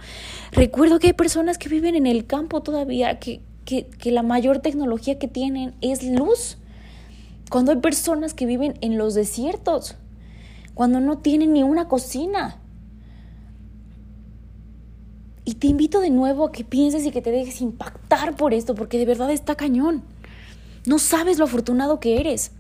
Recuerdo 0.51 0.99
que 0.99 1.07
hay 1.07 1.13
personas 1.13 1.57
que 1.57 1.69
viven 1.69 1.95
en 1.95 2.07
el 2.07 2.25
campo 2.25 2.61
todavía, 2.61 3.19
que, 3.19 3.41
que 3.65 4.11
la 4.11 4.23
mayor 4.23 4.59
tecnología 4.59 5.19
que 5.19 5.27
tienen 5.27 5.75
es 5.81 6.03
luz. 6.03 6.57
Cuando 7.49 7.71
hay 7.71 7.79
personas 7.79 8.33
que 8.33 8.45
viven 8.45 8.77
en 8.81 8.97
los 8.97 9.13
desiertos, 9.13 9.97
cuando 10.73 10.99
no 10.99 11.17
tienen 11.17 11.53
ni 11.53 11.63
una 11.63 11.87
cocina. 11.87 12.60
Y 15.43 15.55
te 15.55 15.67
invito 15.67 16.00
de 16.00 16.10
nuevo 16.10 16.45
a 16.45 16.51
que 16.51 16.63
pienses 16.63 17.05
y 17.05 17.12
que 17.12 17.21
te 17.21 17.31
dejes 17.31 17.62
impactar 17.62 18.36
por 18.36 18.53
esto, 18.53 18.75
porque 18.75 18.98
de 18.98 19.05
verdad 19.05 19.31
está 19.31 19.55
cañón. 19.55 20.03
No 20.86 21.00
sabes 21.00 21.39
lo 21.39 21.45
afortunado 21.45 22.00
que 22.00 22.19
eres. 22.19 22.51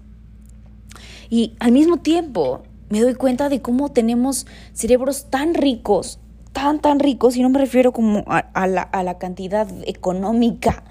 Y 1.29 1.55
al 1.59 1.71
mismo 1.71 1.97
tiempo 1.97 2.63
me 2.89 3.01
doy 3.01 3.15
cuenta 3.15 3.49
de 3.49 3.61
cómo 3.61 3.89
tenemos 3.89 4.45
cerebros 4.73 5.27
tan 5.29 5.53
ricos, 5.53 6.19
tan, 6.51 6.81
tan 6.81 6.99
ricos, 6.99 7.37
y 7.37 7.41
no 7.41 7.49
me 7.49 7.59
refiero 7.59 7.93
como 7.93 8.25
a, 8.27 8.67
la, 8.67 8.81
a 8.81 9.03
la 9.03 9.17
cantidad 9.17 9.67
económica 9.85 10.83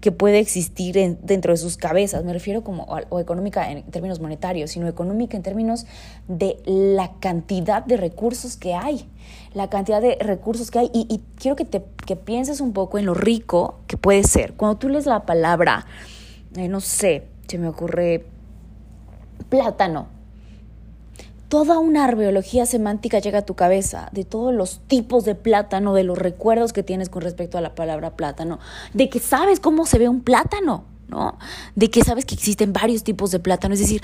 que 0.00 0.12
puede 0.12 0.38
existir 0.38 0.94
dentro 1.22 1.52
de 1.52 1.56
sus 1.56 1.76
cabezas. 1.76 2.24
Me 2.24 2.32
refiero 2.32 2.62
como, 2.62 2.84
o 3.08 3.18
económica 3.18 3.70
en 3.70 3.82
términos 3.84 4.20
monetarios, 4.20 4.70
sino 4.70 4.86
económica 4.86 5.36
en 5.36 5.42
términos 5.42 5.86
de 6.28 6.58
la 6.66 7.14
cantidad 7.18 7.84
de 7.84 7.96
recursos 7.96 8.56
que 8.56 8.74
hay. 8.74 9.08
La 9.56 9.70
cantidad 9.70 10.00
de 10.00 10.16
recursos 10.20 10.70
que 10.70 10.78
hay. 10.78 10.90
Y, 10.92 11.22
quiero 11.36 11.56
que, 11.56 11.64
te, 11.64 11.82
que 12.06 12.14
pienses 12.14 12.60
un 12.60 12.72
poco 12.72 12.98
en 12.98 13.06
lo 13.06 13.14
rico 13.14 13.80
que 13.86 13.96
puede 13.96 14.22
ser. 14.22 14.52
Cuando 14.52 14.76
tú 14.76 14.88
lees 14.88 15.06
la 15.06 15.24
palabra, 15.24 15.86
eh, 16.54 16.68
no 16.68 16.80
sé, 16.80 17.26
se 17.48 17.58
me 17.58 17.68
ocurre 17.68 18.26
plátano 19.48 20.08
toda 21.48 21.78
una 21.78 22.04
arqueología 22.04 22.66
semántica 22.66 23.18
llega 23.18 23.40
a 23.40 23.46
tu 23.46 23.54
cabeza 23.54 24.08
de 24.12 24.24
todos 24.24 24.52
los 24.54 24.80
tipos 24.88 25.24
de 25.24 25.34
plátano, 25.34 25.94
de 25.94 26.04
los 26.04 26.18
recuerdos 26.18 26.72
que 26.72 26.82
tienes 26.82 27.08
con 27.08 27.22
respecto 27.22 27.56
a 27.58 27.60
la 27.60 27.74
palabra 27.74 28.16
plátano, 28.16 28.58
de 28.94 29.08
que 29.08 29.20
sabes 29.20 29.60
cómo 29.60 29.86
se 29.86 29.98
ve 29.98 30.08
un 30.08 30.22
plátano, 30.22 30.84
¿no? 31.08 31.38
De 31.74 31.90
que 31.90 32.02
sabes 32.02 32.24
que 32.24 32.34
existen 32.34 32.72
varios 32.72 33.04
tipos 33.04 33.30
de 33.30 33.38
plátano, 33.38 33.74
es 33.74 33.80
decir, 33.80 34.02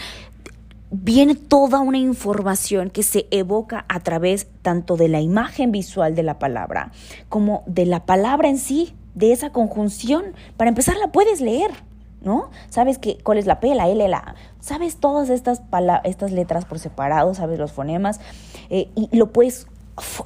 viene 0.92 1.34
toda 1.34 1.80
una 1.80 1.98
información 1.98 2.90
que 2.90 3.02
se 3.02 3.26
evoca 3.30 3.86
a 3.88 4.00
través 4.00 4.46
tanto 4.60 4.96
de 4.96 5.08
la 5.08 5.20
imagen 5.20 5.72
visual 5.72 6.14
de 6.14 6.22
la 6.22 6.38
palabra 6.38 6.92
como 7.30 7.64
de 7.66 7.86
la 7.86 8.04
palabra 8.04 8.48
en 8.48 8.58
sí, 8.58 8.94
de 9.14 9.32
esa 9.32 9.50
conjunción. 9.50 10.34
Para 10.56 10.68
empezar, 10.68 10.96
la 10.98 11.10
puedes 11.10 11.40
leer. 11.40 11.70
¿no? 12.20 12.50
Sabes 12.68 12.98
que, 12.98 13.18
cuál 13.18 13.38
es 13.38 13.46
la 13.46 13.58
P, 13.58 13.74
la 13.74 13.88
L, 13.88 14.06
la 14.06 14.36
Sabes 14.60 14.96
todas 14.96 15.28
estas, 15.28 15.62
estas 16.04 16.30
letras 16.30 16.64
por 16.66 16.78
separado, 16.78 17.34
sabes 17.34 17.58
los 17.58 17.72
fonemas 17.72 18.20
eh, 18.70 18.90
y 18.94 19.08
lo 19.16 19.32
puedes, 19.32 19.66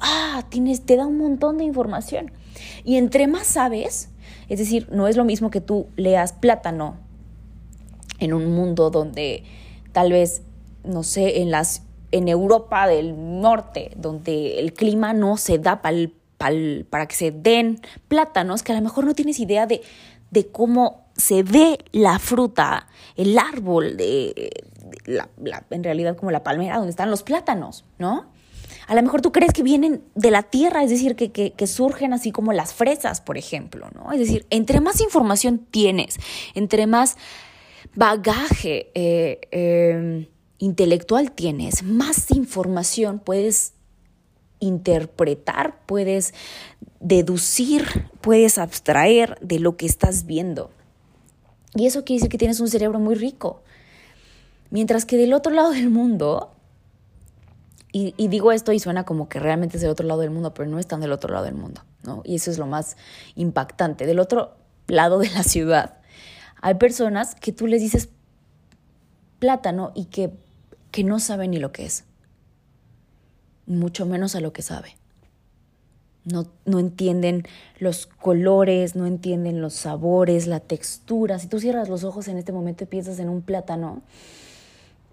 ah, 0.01 0.43
tienes, 0.49 0.85
te 0.85 0.95
da 0.95 1.07
un 1.07 1.17
montón 1.17 1.57
de 1.57 1.63
información. 1.63 2.31
Y 2.83 2.97
entre 2.97 3.25
más 3.25 3.47
sabes, 3.47 4.09
es 4.47 4.59
decir, 4.59 4.87
no 4.91 5.07
es 5.07 5.17
lo 5.17 5.25
mismo 5.25 5.49
que 5.49 5.61
tú 5.61 5.87
leas 5.95 6.33
plátano 6.33 6.97
en 8.19 8.33
un 8.33 8.53
mundo 8.53 8.91
donde 8.91 9.43
tal 9.91 10.11
vez, 10.11 10.43
no 10.83 11.03
sé, 11.03 11.41
en 11.41 11.51
las 11.51 11.83
en 12.11 12.27
Europa 12.27 12.87
del 12.87 13.41
Norte, 13.41 13.91
donde 13.97 14.59
el 14.59 14.73
clima 14.73 15.13
no 15.13 15.37
se 15.37 15.59
da 15.59 15.81
para 15.81 17.07
que 17.07 17.15
se 17.15 17.31
den 17.31 17.81
plátanos, 18.07 18.63
que 18.63 18.71
a 18.71 18.75
lo 18.75 18.81
mejor 18.81 19.05
no 19.05 19.13
tienes 19.13 19.39
idea 19.39 19.65
de, 19.65 19.81
de 20.31 20.47
cómo 20.47 21.07
se 21.15 21.43
ve 21.43 21.79
la 21.91 22.19
fruta, 22.19 22.87
el 23.15 23.37
árbol, 23.37 23.97
de, 23.97 24.51
la, 25.05 25.29
en 25.69 25.83
realidad 25.83 26.15
como 26.15 26.31
la 26.31 26.43
palmera 26.43 26.77
donde 26.77 26.91
están 26.91 27.09
los 27.09 27.23
plátanos, 27.23 27.85
¿no? 27.97 28.31
A 28.87 28.95
lo 28.95 29.01
mejor 29.01 29.21
tú 29.21 29.33
crees 29.33 29.51
que 29.51 29.63
vienen 29.63 30.01
de 30.15 30.31
la 30.31 30.43
tierra, 30.43 30.81
es 30.81 30.89
decir, 30.89 31.17
que, 31.17 31.31
que, 31.31 31.67
surgen 31.67 32.13
así 32.13 32.31
como 32.31 32.53
las 32.53 32.73
fresas, 32.73 33.19
por 33.19 33.37
ejemplo, 33.37 33.89
¿no? 33.93 34.13
Es 34.13 34.19
decir, 34.19 34.45
entre 34.49 34.79
más 34.79 35.01
información 35.01 35.59
tienes, 35.59 36.17
entre 36.55 36.87
más 36.87 37.17
bagaje 37.95 38.91
eh, 38.95 39.41
em, 39.51 40.27
intelectual 40.59 41.31
tienes, 41.31 41.83
más 41.83 42.31
información 42.31 43.19
puedes 43.19 43.73
interpretar, 44.59 45.79
puedes 45.85 46.33
deducir, 46.99 48.09
puedes 48.21 48.57
abstraer 48.57 49.37
de 49.41 49.59
lo 49.59 49.77
que 49.77 49.85
estás 49.85 50.25
viendo. 50.25 50.71
Y 51.75 51.85
eso 51.85 52.03
quiere 52.03 52.19
decir 52.19 52.31
que 52.31 52.37
tienes 52.37 52.59
un 52.59 52.69
cerebro 52.69 52.99
muy 52.99 53.15
rico. 53.15 53.61
Mientras 54.71 55.05
que 55.05 55.17
del 55.17 55.33
otro 55.33 55.53
lado 55.53 55.71
del 55.71 55.89
mundo, 55.89 56.51
y, 57.91 58.27
digo 58.27 58.51
esto 58.51 58.73
y 58.73 58.79
suena 58.79 59.05
como 59.05 59.27
que 59.27 59.39
realmente 59.39 59.77
es 59.77 59.81
del 59.81 59.91
otro 59.91 60.05
lado 60.05 60.21
del 60.21 60.29
mundo, 60.29 60.53
pero 60.53 60.69
no 60.69 60.77
están 60.77 61.01
del 61.01 61.11
otro 61.11 61.33
lado 61.33 61.45
del 61.45 61.55
mundo, 61.55 61.83
¿no? 62.03 62.21
Y 62.25 62.35
eso 62.35 62.51
es 62.51 62.57
lo 62.57 62.67
más 62.67 62.97
impactante. 63.35 64.05
Del 64.05 64.19
otro 64.19 64.55
lado 64.87 65.19
de 65.19 65.29
la 65.29 65.43
ciudad 65.43 65.97
hay 66.61 66.75
personas 66.75 67.35
que 67.35 67.51
tú 67.51 67.67
les 67.67 67.81
dices 67.81 68.09
plátano 69.39 69.91
y 69.95 70.05
que, 70.05 70.33
que 70.91 71.03
no 71.03 71.19
saben 71.19 71.51
ni 71.51 71.57
lo 71.57 71.71
que 71.71 71.85
es, 71.85 72.05
mucho 73.65 74.05
menos 74.05 74.35
a 74.35 74.39
lo 74.39 74.53
que 74.53 74.61
sabe 74.61 74.95
no, 76.27 76.45
no, 76.65 76.79
entienden 76.79 77.43
los 77.79 78.05
colores, 78.05 78.95
no 78.95 79.05
entienden 79.05 79.61
los 79.61 79.73
sabores, 79.73 80.45
la 80.45 80.59
textura. 80.59 81.39
Si 81.39 81.47
tú 81.47 81.59
cierras 81.59 81.89
los 81.89 82.03
ojos 82.03 82.27
en 82.27 82.37
este 82.37 82.51
momento 82.51 82.83
y 82.83 82.87
piensas 82.87 83.19
en 83.19 83.29
un 83.29 83.41
plátano, 83.41 84.01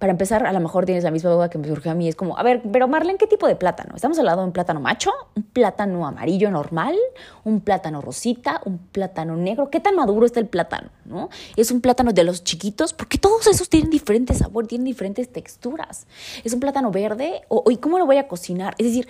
para 0.05 0.13
empezar, 0.13 0.45
a 0.45 0.53
lo 0.53 0.61
mejor 0.61 0.85
tienes 0.85 1.03
la 1.03 1.11
misma 1.11 1.31
duda 1.31 1.49
que 1.49 1.57
me 1.57 1.67
surgió 1.67 1.91
a 1.91 1.95
mí. 1.95 2.07
Es 2.07 2.15
como, 2.15 2.37
a 2.37 2.43
ver, 2.43 2.61
pero 2.71 2.87
Marlene, 2.87 3.17
¿qué 3.17 3.27
tipo 3.27 3.47
de 3.47 3.57
plátano? 3.57 3.95
¿Estamos 3.97 4.19
hablando 4.19 4.43
de 4.43 4.49
un 4.49 4.53
plátano 4.53 4.79
macho? 4.79 5.11
¿Un 5.35 5.45
plátano 5.45 6.07
amarillo 6.07 6.51
normal? 6.51 6.95
¿Un 7.43 7.63
plátano 7.63 8.03
rosita? 8.03 8.61
¿Un 8.67 8.77
plátano 8.77 9.35
negro? 9.35 9.71
¿Qué 9.71 9.81
tan 9.81 9.97
maduro 9.97 10.27
está 10.27 10.41
el 10.41 10.47
plátano? 10.47 10.91
¿No? 11.07 11.31
¿Es 11.57 11.71
un 11.71 11.81
plátano 11.81 12.13
de 12.13 12.23
los 12.23 12.45
chiquitos? 12.45 12.93
Porque 12.93 13.17
todos 13.17 13.47
esos 13.47 13.71
tienen 13.71 13.89
diferentes 13.89 14.37
sabores, 14.37 14.69
tienen 14.69 14.85
diferentes 14.85 15.33
texturas. 15.33 16.07
¿Es 16.45 16.53
un 16.53 16.61
plátano 16.61 16.91
verde? 16.91 17.41
¿O, 17.49 17.65
¿Y 17.71 17.79
cómo 17.79 17.99
lo 17.99 18.05
voy 18.05 18.19
a 18.19 18.29
cocinar? 18.29 18.75
Es 18.77 18.85
decir, 18.85 19.09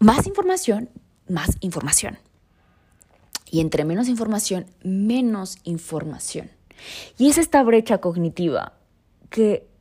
más 0.00 0.26
información, 0.26 0.88
más 1.28 1.50
información. 1.60 2.18
Y 3.48 3.60
entre 3.60 3.84
menos 3.84 4.08
información, 4.08 4.66
menos 4.82 5.58
información. 5.62 6.50
Y 7.16 7.28
es 7.30 7.38
esta 7.38 7.62
brecha 7.62 7.98
cognitiva 7.98 8.72
que, 9.30 9.72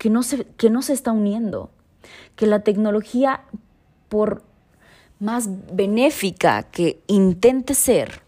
que, 0.00 0.08
no 0.08 0.22
se, 0.22 0.46
que 0.56 0.70
no 0.70 0.80
se 0.80 0.94
está 0.94 1.12
uniendo, 1.12 1.68
que 2.34 2.46
la 2.46 2.60
tecnología, 2.60 3.42
por 4.08 4.42
más 5.18 5.50
benéfica 5.74 6.62
que 6.62 7.02
intente 7.06 7.74
ser, 7.74 8.22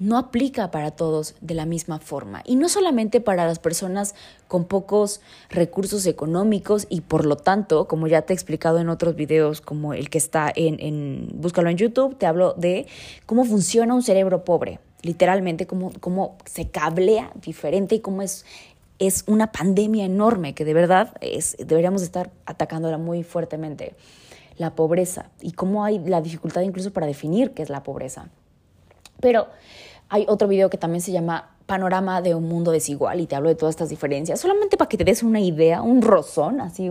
no 0.00 0.18
aplica 0.18 0.72
para 0.72 0.90
todos 0.90 1.36
de 1.40 1.54
la 1.54 1.64
misma 1.64 2.00
forma. 2.00 2.42
Y 2.44 2.56
no 2.56 2.68
solamente 2.68 3.20
para 3.20 3.46
las 3.46 3.60
personas 3.60 4.16
con 4.48 4.64
pocos 4.64 5.20
recursos 5.48 6.06
económicos 6.06 6.88
y 6.90 7.02
por 7.02 7.24
lo 7.24 7.36
tanto, 7.36 7.86
como 7.86 8.08
ya 8.08 8.22
te 8.22 8.32
he 8.32 8.34
explicado 8.34 8.80
en 8.80 8.88
otros 8.88 9.14
videos 9.14 9.60
como 9.60 9.94
el 9.94 10.10
que 10.10 10.18
está 10.18 10.52
en, 10.56 11.28
búscalo 11.34 11.70
en 11.70 11.76
YouTube, 11.76 12.18
te 12.18 12.26
hablo 12.26 12.54
de 12.54 12.88
cómo 13.26 13.44
funciona 13.44 13.94
un 13.94 14.02
cerebro 14.02 14.44
pobre, 14.44 14.80
literalmente 15.02 15.68
cómo, 15.68 15.92
cómo 16.00 16.36
se 16.46 16.68
cablea 16.68 17.30
diferente 17.40 17.94
y 17.94 18.00
cómo 18.00 18.22
es, 18.22 18.44
es 18.98 19.24
una 19.26 19.52
pandemia 19.52 20.04
enorme 20.04 20.54
que 20.54 20.64
de 20.64 20.74
verdad 20.74 21.14
es, 21.20 21.56
deberíamos 21.58 22.02
estar 22.02 22.30
atacándola 22.46 22.98
muy 22.98 23.22
fuertemente, 23.22 23.94
la 24.58 24.74
pobreza 24.74 25.30
y 25.40 25.52
cómo 25.52 25.84
hay 25.84 25.98
la 25.98 26.20
dificultad 26.20 26.62
incluso 26.62 26.92
para 26.92 27.06
definir 27.06 27.52
qué 27.52 27.62
es 27.62 27.70
la 27.70 27.82
pobreza. 27.82 28.28
Pero 29.20 29.48
hay 30.08 30.24
otro 30.28 30.48
video 30.48 30.70
que 30.70 30.78
también 30.78 31.02
se 31.02 31.12
llama 31.12 31.56
Panorama 31.66 32.22
de 32.22 32.34
un 32.34 32.48
mundo 32.48 32.70
desigual 32.70 33.20
y 33.20 33.26
te 33.26 33.36
hablo 33.36 33.48
de 33.48 33.54
todas 33.54 33.74
estas 33.74 33.88
diferencias, 33.88 34.40
solamente 34.40 34.76
para 34.76 34.88
que 34.88 34.96
te 34.96 35.04
des 35.04 35.22
una 35.22 35.40
idea, 35.40 35.82
un 35.82 36.00
rozón, 36.00 36.60
así 36.60 36.90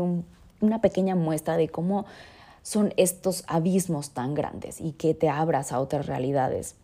una 0.60 0.82
pequeña 0.82 1.16
muestra 1.16 1.58
de 1.58 1.70
cómo 1.70 2.06
son 2.62 2.94
estos 2.98 3.44
abismos 3.48 4.12
tan 4.12 4.34
grandes 4.34 4.82
y 4.82 4.94
que 4.94 5.14
te 5.14 5.30
abras 5.30 5.72
a 5.72 5.80
otras 5.80 6.08
realidades. 6.08 6.76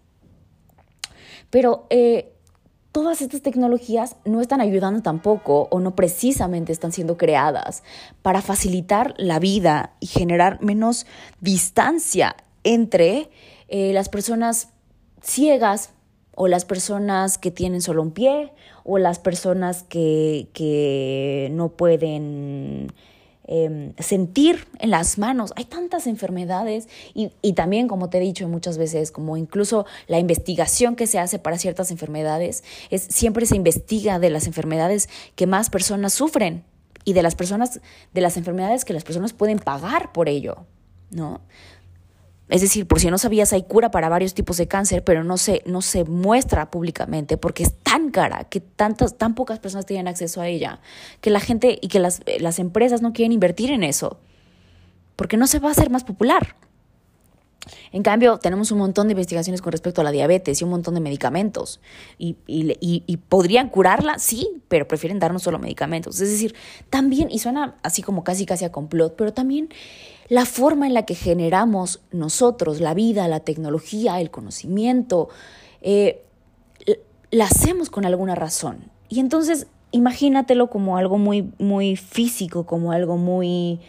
Pero 1.49 1.86
eh, 1.89 2.34
todas 2.91 3.21
estas 3.21 3.41
tecnologías 3.41 4.17
no 4.25 4.41
están 4.41 4.62
ayudando 4.62 5.01
tampoco 5.01 5.67
o 5.71 5.80
no 5.80 5.95
precisamente 5.95 6.71
están 6.71 6.91
siendo 6.91 7.17
creadas 7.17 7.84
para 8.21 8.41
facilitar 8.41 9.13
la 9.17 9.39
vida 9.39 9.93
y 9.99 10.08
generar 10.08 10.62
menos 10.62 11.06
distancia 11.39 12.36
entre 12.63 13.30
eh, 13.69 13.93
las 13.93 14.10
personas 14.10 14.69
ciegas 15.21 15.93
o 16.36 16.47
las 16.47 16.65
personas 16.65 17.38
que 17.38 17.51
tienen 17.51 17.82
solo 17.82 18.01
un 18.01 18.12
pie 18.12 18.51
o 18.84 18.97
las 18.97 19.19
personas 19.19 19.84
que, 19.84 20.49
que 20.54 21.49
no 21.51 21.69
pueden 21.69 22.91
em, 23.54 23.94
sentir 24.00 24.66
en 24.80 24.92
las 24.92 25.18
manos. 25.18 25.52
Hay 25.58 25.66
tantas 25.66 26.08
enfermedades 26.08 26.88
y, 27.14 27.32
y, 27.42 27.52
también, 27.52 27.90
como 27.90 28.10
te 28.10 28.18
he 28.18 28.22
dicho 28.22 28.48
muchas 28.48 28.78
veces, 28.78 29.12
como 29.12 29.36
incluso 29.36 29.86
la 30.08 30.20
investigación 30.20 30.96
que 30.96 31.06
se 31.06 31.20
hace 31.20 31.38
para 31.38 31.58
ciertas 31.58 31.92
enfermedades, 31.92 32.64
es, 32.92 33.02
siempre 33.02 33.46
se 33.46 33.58
investiga 33.58 34.20
de 34.20 34.30
las 34.30 34.48
enfermedades 34.48 35.10
que 35.36 35.48
más 35.48 35.70
personas 35.70 36.14
sufren 36.14 36.64
y 37.04 37.12
de 37.12 37.24
las 37.24 37.36
personas, 37.36 37.82
de 38.14 38.22
las 38.22 38.38
enfermedades 38.38 38.86
que 38.86 38.94
las 38.94 39.04
personas 39.04 39.34
pueden 39.34 39.60
pagar 39.60 40.14
por 40.14 40.30
ello, 40.30 40.66
¿no? 41.10 41.42
Es 42.52 42.60
decir, 42.60 42.86
por 42.86 43.00
si 43.00 43.10
no 43.10 43.18
sabías, 43.18 43.54
hay 43.54 43.64
cura 43.64 43.92
para 43.92 44.10
varios 44.10 44.34
tipos 44.34 44.58
de 44.58 44.68
cáncer, 44.68 45.06
pero 45.06 45.24
no 45.24 45.38
se, 45.38 45.64
no 45.66 45.82
se 45.82 46.04
muestra 46.04 46.70
públicamente 46.70 47.38
porque 47.38 47.64
es 47.64 47.74
tan 47.82 48.12
cara 48.12 48.44
que 48.44 48.60
tantas, 48.60 49.18
tan 49.18 49.36
pocas 49.36 49.60
personas 49.60 49.86
tienen 49.86 50.10
acceso 50.10 50.42
a 50.42 50.50
ella, 50.50 50.82
que 51.22 51.30
la 51.30 51.40
gente 51.40 51.80
y 51.82 51.88
que 51.88 52.00
las, 52.00 52.20
las 52.42 52.60
empresas 52.60 53.02
no 53.02 53.14
quieren 53.14 53.32
invertir 53.32 53.72
en 53.72 53.84
eso, 53.84 54.20
porque 55.16 55.38
no 55.38 55.48
se 55.48 55.60
va 55.60 55.70
a 55.70 55.72
hacer 55.72 55.90
más 55.90 56.04
popular. 56.04 56.58
En 57.91 58.03
cambio, 58.03 58.38
tenemos 58.38 58.71
un 58.71 58.79
montón 58.79 59.07
de 59.07 59.13
investigaciones 59.13 59.62
con 59.62 59.71
respecto 59.71 60.01
a 60.01 60.03
la 60.03 60.12
diabetes 60.12 60.62
y 60.62 60.63
un 60.63 60.69
montón 60.69 60.93
de 60.93 60.99
medicamentos. 61.01 61.79
Y, 62.17 62.38
y, 62.47 62.75
y, 62.79 63.17
podrían 63.17 63.69
curarla, 63.69 64.19
sí, 64.19 64.62
pero 64.67 64.88
prefieren 64.88 65.19
darnos 65.19 65.43
solo 65.43 65.60
medicamentos. 65.60 66.19
Es 66.21 66.29
decir, 66.29 66.55
también, 66.89 67.29
y 67.31 67.39
suena 67.39 67.75
así 67.84 68.01
como 68.01 68.23
casi 68.23 68.45
casi 68.45 68.65
a 68.65 68.71
complot, 68.71 69.15
pero 69.15 69.34
también 69.34 69.69
la 70.29 70.45
forma 70.45 70.88
en 70.88 70.93
la 70.93 71.05
que 71.05 71.15
generamos 71.15 72.01
nosotros 72.12 72.79
la 72.79 72.93
vida, 72.93 73.27
la 73.27 73.41
tecnología, 73.41 74.21
el 74.21 74.31
conocimiento, 74.31 75.29
eh, 75.81 76.23
la 77.31 77.45
hacemos 77.45 77.89
con 77.89 78.05
alguna 78.05 78.36
razón. 78.36 78.91
Y 79.10 79.19
entonces, 79.19 79.67
imagínatelo 79.91 80.69
como 80.69 80.97
algo 80.97 81.17
muy, 81.17 81.51
muy 81.57 81.95
físico, 81.95 82.65
como 82.65 82.91
algo 82.91 83.17
muy 83.17 83.79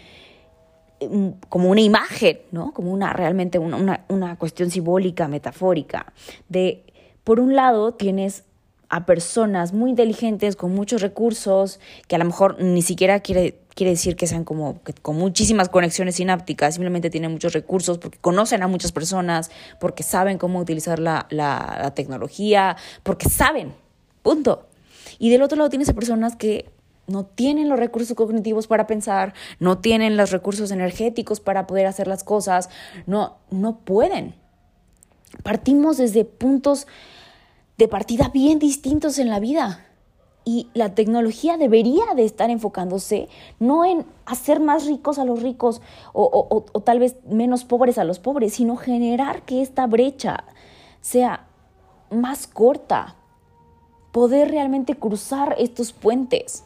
como 1.49 1.71
una 1.71 1.81
imagen, 1.81 2.41
¿no? 2.51 2.73
Como 2.73 2.93
una 2.93 3.13
realmente 3.13 3.59
una, 3.59 4.05
una, 4.09 4.37
cuestión 4.37 4.71
simbólica, 4.71 5.29
metafórica. 5.29 6.13
De, 6.49 6.85
por 7.25 7.41
un 7.41 7.55
lado, 7.55 7.93
tienes 7.93 8.45
a 8.89 9.07
personas 9.07 9.73
muy 9.73 9.91
inteligentes, 9.91 10.55
con 10.55 10.75
muchos 10.75 11.01
recursos, 11.01 11.81
que 12.09 12.17
a 12.17 12.19
lo 12.19 12.27
mejor 12.27 12.61
ni 12.61 12.83
siquiera 12.83 13.21
quiere, 13.21 13.59
quiere 13.75 13.93
decir 13.93 14.17
que 14.17 14.27
sean 14.27 14.45
como 14.45 14.81
con 15.01 15.17
muchísimas 15.17 15.71
conexiones 15.71 16.17
sinápticas, 16.17 16.75
simplemente 16.75 17.09
tienen 17.09 17.33
muchos 17.33 17.55
recursos 17.55 17.97
porque 17.97 18.19
conocen 18.19 18.63
a 18.63 18.67
muchas 18.67 18.93
personas, 18.93 19.51
porque 19.81 20.03
saben 20.03 20.37
cómo 20.37 20.59
utilizar 20.59 20.99
la, 20.99 21.27
la, 21.31 21.79
la 21.83 21.95
tecnología, 21.95 22.77
porque 23.03 23.31
saben, 23.31 23.73
punto. 24.23 24.67
Y 25.19 25.31
del 25.31 25.41
otro 25.43 25.57
lado 25.57 25.71
tienes 25.71 25.89
a 25.89 25.95
personas 25.95 26.37
que 26.37 26.67
no 27.07 27.25
tienen 27.25 27.69
los 27.69 27.79
recursos 27.79 28.17
cognitivos 28.17 28.67
para 28.67 28.87
pensar, 28.87 29.35
no 29.59 29.79
tienen 29.79 30.17
los 30.17 30.31
recursos 30.31 30.71
energéticos 30.71 31.41
para 31.41 31.67
poder 31.67 31.87
hacer 31.87 32.07
las 32.07 32.25
cosas, 32.25 32.71
no, 33.07 33.37
no 33.51 33.79
pueden. 33.79 34.35
Partimos 35.43 35.97
desde 35.97 36.25
puntos 36.25 36.87
de 37.79 37.89
partida 37.89 38.31
bien 38.33 38.59
distintos 38.59 39.19
en 39.19 39.29
la 39.29 39.41
vida. 39.41 39.87
Y 40.45 40.69
la 40.75 40.97
tecnología 40.97 41.57
debería 41.57 42.05
de 42.17 42.25
estar 42.25 42.51
enfocándose 42.51 43.29
no 43.61 43.85
en 43.85 44.05
hacer 44.27 44.59
más 44.59 44.87
ricos 44.87 45.21
a 45.21 45.25
los 45.25 45.41
ricos 45.41 45.81
o, 46.13 46.65
o 46.73 46.81
tal 46.81 46.99
vez 46.99 47.17
menos 47.25 47.65
pobres 47.65 47.97
a 47.97 48.03
los 48.03 48.19
pobres, 48.19 48.55
sino 48.55 48.77
generar 48.77 49.43
que 49.43 49.63
esta 49.63 49.87
brecha 49.87 50.43
sea 51.01 51.47
más 52.11 52.49
corta, 52.49 53.15
poder 54.11 54.51
realmente 54.51 54.97
cruzar 54.97 55.55
estos 55.59 55.93
puentes 55.93 56.65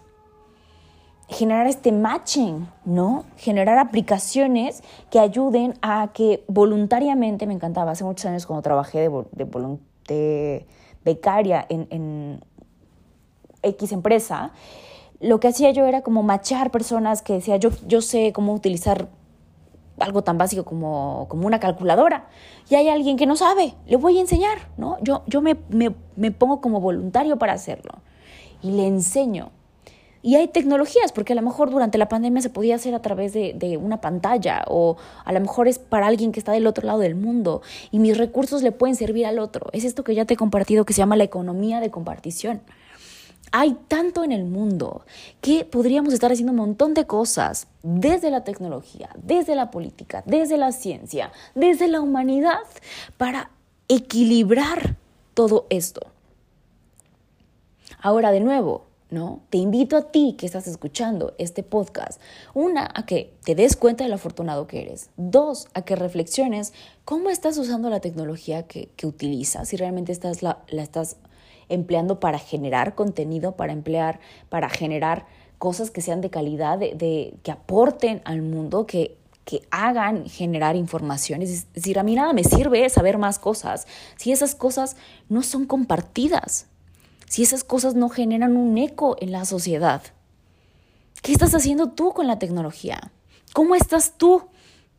generar 1.29 1.67
este 1.67 1.91
matching, 1.93 2.69
¿no? 2.85 3.25
Generar 3.37 3.79
aplicaciones 3.79 4.83
que 5.11 5.19
ayuden 5.19 5.75
a 5.83 6.11
que 6.13 6.45
voluntariamente, 6.47 7.47
me 7.47 7.55
encantaba, 7.55 7.93
hace 7.93 8.05
muchos 8.05 8.27
años 8.27 8.47
cuando 8.47 8.63
trabajé 8.63 9.09
de, 9.09 9.25
de, 10.07 10.67
becaria 11.05 11.67
en, 11.69 11.87
en, 11.91 12.41
X 13.63 13.91
empresa, 13.91 14.53
lo 15.19 15.41
que 15.41 15.49
hacía 15.49 15.73
yo 15.73 15.87
era 15.87 16.03
como 16.03 16.23
matchar 16.23 16.71
personas 16.71 17.23
que 17.23 17.33
decía, 17.33 17.57
yo, 17.57 17.71
yo 17.89 18.01
sé 18.01 18.33
cómo 18.33 18.55
utilizar 18.55 19.09
algo 19.99 20.23
tan 20.23 20.39
básico 20.39 20.65
como, 20.65 21.27
como 21.29 21.47
una 21.49 21.59
calculadora 21.59 22.29
y 22.69 22.77
hay 22.77 22.89
alguien 22.89 23.17
que 23.17 23.27
no 23.27 23.35
sabe, 23.35 23.75
le 23.87 23.97
voy 23.97 24.19
a 24.19 24.21
enseñar, 24.21 24.59
¿no? 24.77 24.99
Yo, 25.01 25.25
yo 25.27 25.41
me, 25.41 25.57
me, 25.69 25.93
me 26.15 26.31
pongo 26.31 26.61
como 26.61 26.81
voluntario 26.81 27.39
para 27.39 27.55
hacerlo 27.55 27.93
y 28.63 28.71
le 28.73 28.87
enseño 28.87 29.51
y 30.27 30.35
hay 30.35 30.49
tecnologías, 30.49 31.13
porque 31.13 31.35
a 31.35 31.37
lo 31.37 31.43
mejor 31.43 31.71
durante 31.71 31.99
la 31.99 32.09
pandemia 32.09 32.43
se 32.43 32.51
podía 32.51 32.75
hacer 32.75 32.97
a 32.97 33.01
través 33.01 33.33
de, 33.33 33.79
una 33.81 34.01
pantalla 34.01 34.65
o 34.67 34.97
a 35.25 35.33
lo 35.33 35.39
mejor 35.39 35.69
es 35.69 35.79
para 35.79 36.09
alguien 36.09 36.33
que 36.33 36.41
está 36.41 36.51
del 36.51 36.67
otro 36.67 36.85
lado 36.85 36.99
del 36.99 37.15
mundo 37.15 37.63
y 37.93 38.01
mis 38.01 38.19
recursos 38.19 38.65
le 38.65 38.73
pueden 38.73 38.97
servir 38.97 39.25
al 39.27 39.39
otro. 39.39 39.69
Es 39.73 39.85
esto 39.85 40.03
que 40.03 40.17
ya 40.17 40.25
te 40.25 40.35
he 40.35 40.37
compartido 40.37 40.85
que 40.85 40.95
se 40.95 40.99
llama 40.99 41.15
la 41.15 41.23
economía 41.23 41.79
de 41.79 41.93
compartición. 41.93 42.61
Hay 43.53 43.77
tanto 43.87 44.25
en 44.25 44.33
el 44.33 44.43
mundo 44.43 45.07
que 45.41 45.65
podríamos 45.65 46.13
estar 46.13 46.33
haciendo 46.33 46.51
un 46.51 46.59
montón 46.59 46.93
de 46.93 47.07
cosas 47.07 47.69
desde 47.85 48.33
la 48.33 48.43
tecnología, 48.43 49.11
desde 49.23 49.55
la 49.55 49.71
política, 49.71 50.25
desde 50.27 50.57
la 50.57 50.73
ciencia, 50.73 51.31
desde 51.55 51.87
la 51.87 52.01
humanidad 52.01 52.65
para 53.17 53.51
equilibrar 53.87 54.97
todo 55.35 55.67
esto. 55.71 56.01
Ahora, 58.03 58.33
de 58.33 58.41
nuevo, 58.41 58.87
¿no? 59.11 59.43
Te 59.51 59.59
invito 59.59 59.97
a 59.97 60.11
ti 60.11 60.35
que 60.39 60.47
estás 60.47 60.67
escuchando 60.67 61.35
este 61.39 61.63
podcast, 61.63 62.21
una, 62.55 62.91
a 62.93 63.07
que 63.07 63.35
te 63.45 63.55
des 63.55 63.77
cuenta 63.77 64.05
de 64.05 64.11
lo 64.11 64.17
afortunado 64.17 64.67
que 64.67 64.83
eres, 64.83 65.11
dos, 65.17 65.69
a 65.75 65.83
que 65.83 65.95
reflexiones 65.95 66.73
cómo 67.05 67.31
estás 67.31 67.57
usando 67.59 67.89
la 67.89 68.01
tecnología 68.01 68.65
que, 68.65 68.91
utilizas, 69.05 69.69
si 69.69 69.77
realmente 69.77 70.13
estás 70.13 70.43
la, 70.43 70.59
estás 70.69 71.17
empleando 71.69 72.19
para 72.21 72.39
generar 72.39 72.95
contenido, 72.95 73.57
para 73.57 73.73
emplear, 73.73 74.21
para 74.49 74.69
generar 74.69 75.27
cosas 75.59 75.91
que 75.91 76.01
sean 76.01 76.21
de 76.21 76.31
calidad, 76.31 76.79
de, 76.79 77.35
que 77.43 77.51
aporten 77.51 78.23
al 78.25 78.43
mundo, 78.43 78.87
que, 78.87 79.17
que 79.45 79.63
hagan 79.71 80.29
generar 80.29 80.75
información. 80.75 81.43
Es 81.43 81.73
decir, 81.73 81.99
a 81.99 82.03
mí 82.03 82.17
nada 82.17 82.33
me 82.33 82.43
sirve 82.43 82.89
saber 82.91 83.19
más 83.19 83.39
cosas 83.39 83.87
si 84.17 84.33
esas 84.33 84.57
cosas 84.57 84.97
no 85.29 85.43
son 85.43 85.67
compartidas 85.67 86.67
si 87.29 87.43
esas 87.43 87.65
cosas 87.65 87.95
no 87.95 88.09
generan 88.09 88.57
un 88.57 88.79
eco 88.79 89.17
en 89.21 89.33
la 89.33 89.45
sociedad? 89.45 90.03
¿Qué 91.23 91.33
estás 91.33 91.55
haciendo 91.55 91.91
tú 91.91 92.13
con 92.13 92.27
la 92.27 92.39
tecnología? 92.39 93.11
¿Cómo 93.53 93.75
estás 93.75 94.15
tú 94.17 94.43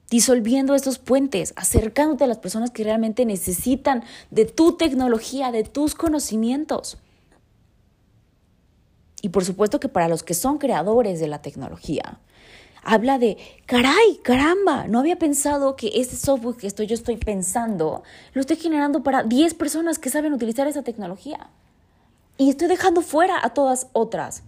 disolviendo 0.09 0.75
estos 0.75 0.99
puentes, 0.99 1.53
acercándote 1.55 2.23
a 2.23 2.27
las 2.27 2.37
personas 2.37 2.71
que 2.71 2.83
realmente 2.83 3.25
necesitan 3.25 4.03
de 4.31 4.45
tu 4.45 4.77
tecnología, 4.77 5.51
de 5.51 5.63
tus 5.63 5.95
conocimientos? 5.95 6.97
Y 9.21 9.29
por 9.29 9.45
supuesto 9.45 9.79
que 9.79 9.89
para 9.89 10.09
los 10.09 10.23
que 10.23 10.33
son 10.33 10.57
creadores 10.57 11.19
de 11.19 11.27
la 11.27 11.41
tecnología, 11.41 12.19
habla 12.83 13.19
de, 13.19 13.37
caray, 13.65 14.19
caramba, 14.23 14.87
no 14.87 14.99
había 14.99 15.19
pensado 15.19 15.75
que 15.75 15.91
este 15.95 16.15
software 16.15 16.55
que 16.55 16.67
estoy, 16.67 16.87
yo 16.87 16.93
estoy 16.93 17.17
pensando 17.17 18.03
lo 18.33 18.41
estoy 18.41 18.57
generando 18.57 19.03
para 19.03 19.23
10 19.23 19.55
personas 19.55 19.99
que 19.99 20.09
saben 20.09 20.33
utilizar 20.33 20.67
esa 20.67 20.83
tecnología 20.83 21.49
y 22.37 22.49
estoy 22.49 22.67
dejando 22.67 23.01
fuera 23.01 23.39
a 23.43 23.53
todas 23.53 23.87
otras. 23.93 24.43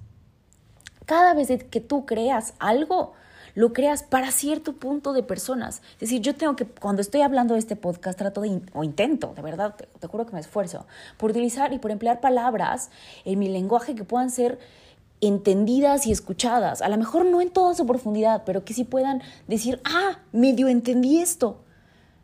Cada 1.06 1.34
vez 1.34 1.50
que 1.66 1.82
tú 1.82 2.06
creas 2.06 2.54
algo, 2.60 3.14
lo 3.56 3.74
creas 3.74 4.04
para 4.04 4.32
cierto 4.32 4.74
punto 4.74 5.12
de 5.14 5.24
personas. 5.24 5.82
Es 5.94 6.02
decir, 6.02 6.22
yo 6.22 6.36
tengo 6.36 6.56
que, 6.56 6.66
cuando 6.66 7.02
estoy 7.02 7.22
hablando 7.22 7.56
de 7.56 7.60
este 7.60 7.76
podcast, 7.76 8.18
trato 8.18 8.42
de, 8.42 8.62
o 8.74 8.84
intento, 8.84 9.34
de 9.36 9.42
verdad, 9.42 9.76
te, 9.76 9.88
te 9.88 10.08
juro 10.08 10.26
que 10.26 10.34
me 10.34 10.40
esfuerzo, 10.40 10.86
por 11.18 11.32
utilizar 11.32 11.74
y 11.74 11.80
por 11.80 11.92
emplear 11.92 12.22
palabras 12.22 12.92
en 13.26 13.40
mi 13.40 13.50
lenguaje 13.50 13.96
que 13.96 14.04
puedan 14.04 14.30
ser 14.30 14.60
entendidas 15.22 16.08
y 16.08 16.12
escuchadas. 16.12 16.82
A 16.82 16.90
lo 16.90 16.98
mejor 16.98 17.26
no 17.26 17.42
en 17.42 17.50
toda 17.50 17.76
su 17.76 17.86
profundidad, 17.86 18.44
pero 18.46 18.64
que 18.64 18.74
sí 18.74 18.84
puedan 18.84 19.22
decir, 19.48 19.82
ah, 19.84 20.20
medio 20.32 20.68
entendí 20.68 21.20
esto. 21.20 21.62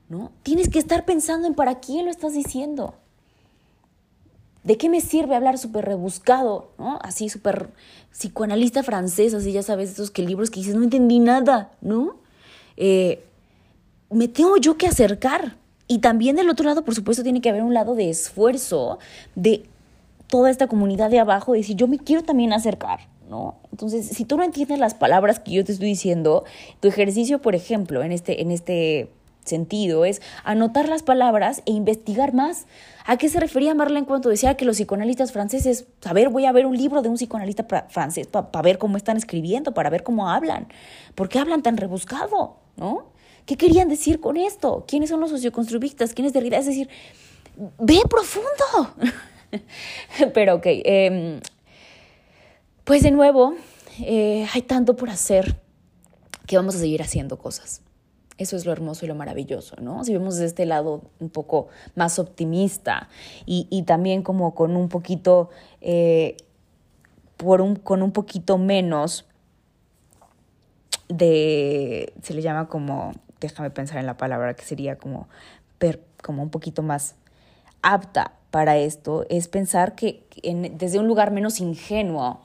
¿No? 0.07 0.31
Tienes 0.43 0.69
que 0.69 0.77
estar 0.77 1.03
pensando 1.03 1.47
en 1.47 1.55
para 1.55 1.79
quién 1.79 2.05
lo 2.05 2.11
estás 2.11 2.33
diciendo. 2.33 2.93
¿De 4.65 4.77
qué 4.77 4.89
me 4.89 4.99
sirve 4.99 5.35
hablar 5.35 5.59
súper 5.59 5.85
rebuscado, 5.85 6.71
¿no? 6.79 6.97
Así 7.03 7.29
súper 7.29 7.69
psicoanalista 8.11 8.81
francés, 8.81 9.35
así 9.35 9.51
ya 9.51 9.61
sabes, 9.61 9.91
esos 9.91 10.09
que 10.09 10.23
libros 10.23 10.49
que 10.49 10.59
dices, 10.59 10.75
no 10.75 10.83
entendí 10.83 11.19
nada, 11.19 11.71
¿no? 11.81 12.15
Eh, 12.75 13.23
me 14.09 14.27
tengo 14.27 14.57
yo 14.57 14.75
que 14.75 14.87
acercar. 14.87 15.55
Y 15.87 15.99
también 15.99 16.35
del 16.35 16.49
otro 16.49 16.65
lado, 16.65 16.83
por 16.83 16.95
supuesto, 16.95 17.21
tiene 17.21 17.41
que 17.41 17.49
haber 17.49 17.61
un 17.61 17.75
lado 17.75 17.93
de 17.93 18.09
esfuerzo 18.09 18.97
de 19.35 19.65
toda 20.27 20.49
esta 20.49 20.65
comunidad 20.65 21.11
de 21.11 21.19
abajo, 21.19 21.51
de 21.51 21.59
decir, 21.59 21.75
yo 21.75 21.87
me 21.87 21.99
quiero 21.99 22.23
también 22.23 22.51
acercar, 22.51 23.01
¿no? 23.29 23.59
Entonces, 23.71 24.07
si 24.07 24.25
tú 24.25 24.35
no 24.35 24.43
entiendes 24.43 24.79
las 24.79 24.95
palabras 24.95 25.39
que 25.39 25.51
yo 25.51 25.63
te 25.63 25.73
estoy 25.73 25.89
diciendo, 25.89 26.43
tu 26.79 26.87
ejercicio, 26.87 27.39
por 27.39 27.53
ejemplo, 27.53 28.01
en 28.01 28.11
este, 28.11 28.41
en 28.41 28.49
este 28.49 29.11
sentido, 29.43 30.05
es 30.05 30.23
anotar 30.43 30.89
las 30.89 31.03
palabras 31.03 31.61
e 31.67 31.71
investigar 31.71 32.33
más. 32.33 32.65
¿A 33.07 33.17
qué 33.17 33.29
se 33.29 33.39
refería 33.39 33.75
Marlene 33.75 34.07
cuando 34.07 34.29
decía 34.29 34.57
que 34.57 34.65
los 34.65 34.77
psicoanalistas 34.77 35.31
franceses, 35.31 35.85
a 36.03 36.13
ver, 36.13 36.29
voy 36.29 36.45
a 36.45 36.51
ver 36.51 36.65
un 36.65 36.75
libro 36.75 37.03
de 37.03 37.09
un 37.09 37.15
psicoanalista 37.15 37.65
francés 37.87 38.25
para 38.27 38.61
ver 38.63 38.79
cómo 38.79 38.97
están 38.97 39.15
escribiendo, 39.15 39.75
para 39.75 39.91
ver 39.91 40.01
cómo 40.01 40.27
hablan? 40.27 40.67
¿Por 41.13 41.29
qué 41.29 41.37
hablan 41.37 41.61
tan 41.61 41.77
rebuscado? 41.77 42.57
¿No? 42.77 43.11
¿Qué 43.45 43.57
querían 43.57 43.89
decir 43.89 44.19
con 44.19 44.37
esto? 44.37 44.85
¿Quiénes 44.87 45.09
son 45.09 45.19
los 45.19 45.29
socioconstructivistas? 45.29 46.15
¿Quiénes 46.15 46.33
de 46.33 46.39
Derrida? 46.39 46.57
Es 46.57 46.65
decir, 46.65 46.89
ve 47.77 48.01
profundo. 48.09 48.95
Pero 50.33 50.55
ok, 50.55 50.65
em, 50.65 51.39
pues 52.83 53.03
de 53.03 53.11
nuevo, 53.11 53.53
eh, 53.99 54.47
hay 54.51 54.63
tanto 54.63 54.95
por 54.95 55.11
hacer 55.11 55.61
que 56.47 56.57
vamos 56.57 56.75
a 56.75 56.79
seguir 56.79 57.03
haciendo 57.03 57.37
cosas. 57.37 57.81
Eso 58.37 58.57
es 58.57 58.65
lo 58.65 58.73
hermoso 58.73 59.05
y 59.05 59.07
lo 59.07 59.15
maravilloso, 59.15 59.77
¿no? 59.79 60.03
Si 60.03 60.11
vemos 60.11 60.35
de 60.37 60.45
este 60.45 60.65
lado 60.65 61.03
un 61.19 61.29
poco 61.29 61.69
más 61.95 62.19
optimista 62.19 63.07
y, 63.45 63.83
también 63.83 64.23
como 64.23 64.53
con 64.53 64.75
un 64.75 64.89
poquito, 64.89 65.49
eh, 65.79 66.35
por 67.37 67.61
un, 67.61 67.77
con 67.77 68.01
un 68.01 68.11
poquito 68.11 68.57
menos 68.57 69.25
de, 71.07 72.13
se 72.21 72.33
le 72.33 72.41
llama 72.41 72.67
como, 72.67 73.13
déjame 73.39 73.69
pensar 73.69 73.99
en 73.99 74.05
la 74.05 74.17
palabra 74.17 74.53
que 74.53 74.65
sería 74.65 74.97
como, 74.97 75.29
como 76.21 76.43
un 76.43 76.49
poquito 76.49 76.83
más 76.83 77.15
apta 77.81 78.33
para 78.51 78.77
esto, 78.77 79.25
es 79.29 79.47
pensar 79.47 79.95
que 79.95 80.25
desde 80.73 80.99
un 80.99 81.07
lugar 81.07 81.31
menos 81.31 81.61
ingenuo 81.61 82.41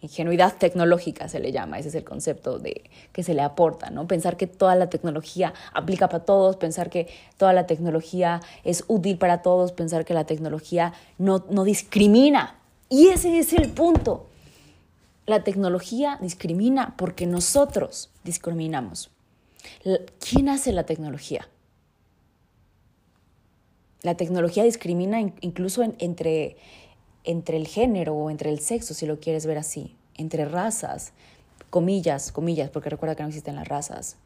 ingenuidad 0.00 0.56
tecnológica 0.56 1.28
se 1.28 1.40
le 1.40 1.52
llama, 1.52 1.78
ese 1.78 1.88
es 1.88 1.94
el 1.94 2.04
concepto 2.04 2.58
de, 2.58 2.90
que 3.12 3.22
se 3.22 3.34
le 3.34 3.42
aporta, 3.42 3.90
¿no? 3.90 4.06
Pensar 4.06 4.36
que 4.36 4.46
toda 4.46 4.74
la 4.74 4.88
tecnología 4.88 5.52
aplica 5.72 6.08
para 6.08 6.24
todos, 6.24 6.56
pensar 6.56 6.90
que 6.90 7.08
toda 7.36 7.52
la 7.52 7.66
tecnología 7.66 8.40
es 8.64 8.84
útil 8.88 9.18
para 9.18 9.42
todos, 9.42 9.72
pensar 9.72 10.04
que 10.04 10.14
la 10.14 10.24
tecnología 10.24 10.94
no, 11.18 11.44
no 11.50 11.64
discrimina. 11.64 12.56
Y 12.88 13.08
ese 13.08 13.38
es 13.38 13.52
el 13.52 13.68
punto. 13.68 14.26
La 15.26 15.44
tecnología 15.44 16.18
discrimina 16.20 16.94
porque 16.96 17.26
nosotros 17.26 18.10
discriminamos. 18.24 19.10
¿Quién 20.18 20.48
hace 20.48 20.72
la 20.72 20.84
tecnología? 20.84 21.46
La 24.02 24.16
tecnología 24.16 24.64
discrimina 24.64 25.20
incluso 25.20 25.82
entre 25.98 26.56
entre 27.24 27.56
el 27.56 27.66
género 27.66 28.14
o 28.14 28.30
entre 28.30 28.50
el 28.50 28.60
sexo, 28.60 28.94
si 28.94 29.06
lo 29.06 29.20
quieres 29.20 29.46
ver 29.46 29.58
así, 29.58 29.96
entre 30.16 30.44
razas, 30.44 31.12
comillas, 31.70 32.32
comillas, 32.32 32.70
porque 32.70 32.90
recuerda 32.90 33.14
que 33.14 33.22
no 33.22 33.28
existen 33.28 33.56
las 33.56 33.68
razas. 33.68 34.16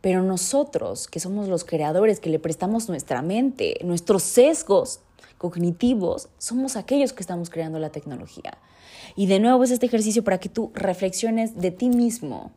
Pero 0.00 0.22
nosotros, 0.22 1.08
que 1.08 1.20
somos 1.20 1.48
los 1.48 1.64
creadores, 1.64 2.20
que 2.20 2.30
le 2.30 2.38
prestamos 2.38 2.88
nuestra 2.88 3.20
mente, 3.22 3.78
nuestros 3.82 4.22
sesgos 4.22 5.00
cognitivos, 5.38 6.28
somos 6.38 6.76
aquellos 6.76 7.12
que 7.12 7.22
estamos 7.22 7.50
creando 7.50 7.78
la 7.78 7.90
tecnología. 7.90 8.58
Y 9.16 9.26
de 9.26 9.40
nuevo 9.40 9.64
es 9.64 9.70
este 9.70 9.86
ejercicio 9.86 10.22
para 10.22 10.38
que 10.38 10.48
tú 10.48 10.70
reflexiones 10.74 11.56
de 11.56 11.70
ti 11.70 11.88
mismo, 11.88 12.52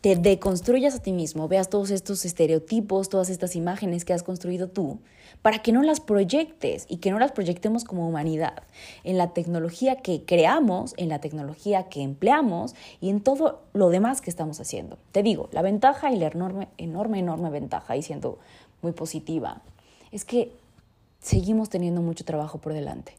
te 0.00 0.16
deconstruyas 0.16 0.94
a 0.94 1.02
ti 1.02 1.12
mismo, 1.12 1.46
veas 1.46 1.68
todos 1.68 1.90
estos 1.90 2.24
estereotipos, 2.24 3.10
todas 3.10 3.28
estas 3.28 3.54
imágenes 3.54 4.06
que 4.06 4.14
has 4.14 4.22
construido 4.22 4.68
tú, 4.68 4.98
para 5.42 5.60
que 5.60 5.72
no 5.72 5.82
las 5.82 6.00
proyectes 6.00 6.86
y 6.88 6.98
que 6.98 7.10
no 7.10 7.18
las 7.18 7.32
proyectemos 7.32 7.84
como 7.84 8.08
humanidad 8.08 8.62
en 9.04 9.18
la 9.18 9.34
tecnología 9.34 9.96
que 9.96 10.24
creamos, 10.24 10.94
en 10.96 11.10
la 11.10 11.20
tecnología 11.20 11.88
que 11.88 12.02
empleamos 12.02 12.74
y 13.02 13.10
en 13.10 13.20
todo 13.20 13.60
lo 13.74 13.90
demás 13.90 14.22
que 14.22 14.30
estamos 14.30 14.58
haciendo. 14.58 14.96
Te 15.12 15.22
digo, 15.22 15.50
la 15.52 15.60
ventaja 15.60 16.10
y 16.10 16.16
la 16.16 16.28
enorme, 16.28 16.68
enorme, 16.78 17.18
enorme 17.18 17.50
ventaja, 17.50 17.94
y 17.96 18.02
siendo 18.02 18.38
muy 18.80 18.92
positiva, 18.92 19.60
es 20.12 20.24
que 20.24 20.50
seguimos 21.20 21.68
teniendo 21.68 22.00
mucho 22.00 22.24
trabajo 22.24 22.56
por 22.56 22.72
delante, 22.72 23.18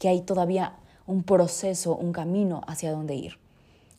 que 0.00 0.08
hay 0.08 0.22
todavía 0.22 0.74
un 1.06 1.22
proceso, 1.22 1.94
un 1.94 2.12
camino 2.12 2.62
hacia 2.66 2.90
dónde 2.90 3.14
ir 3.14 3.39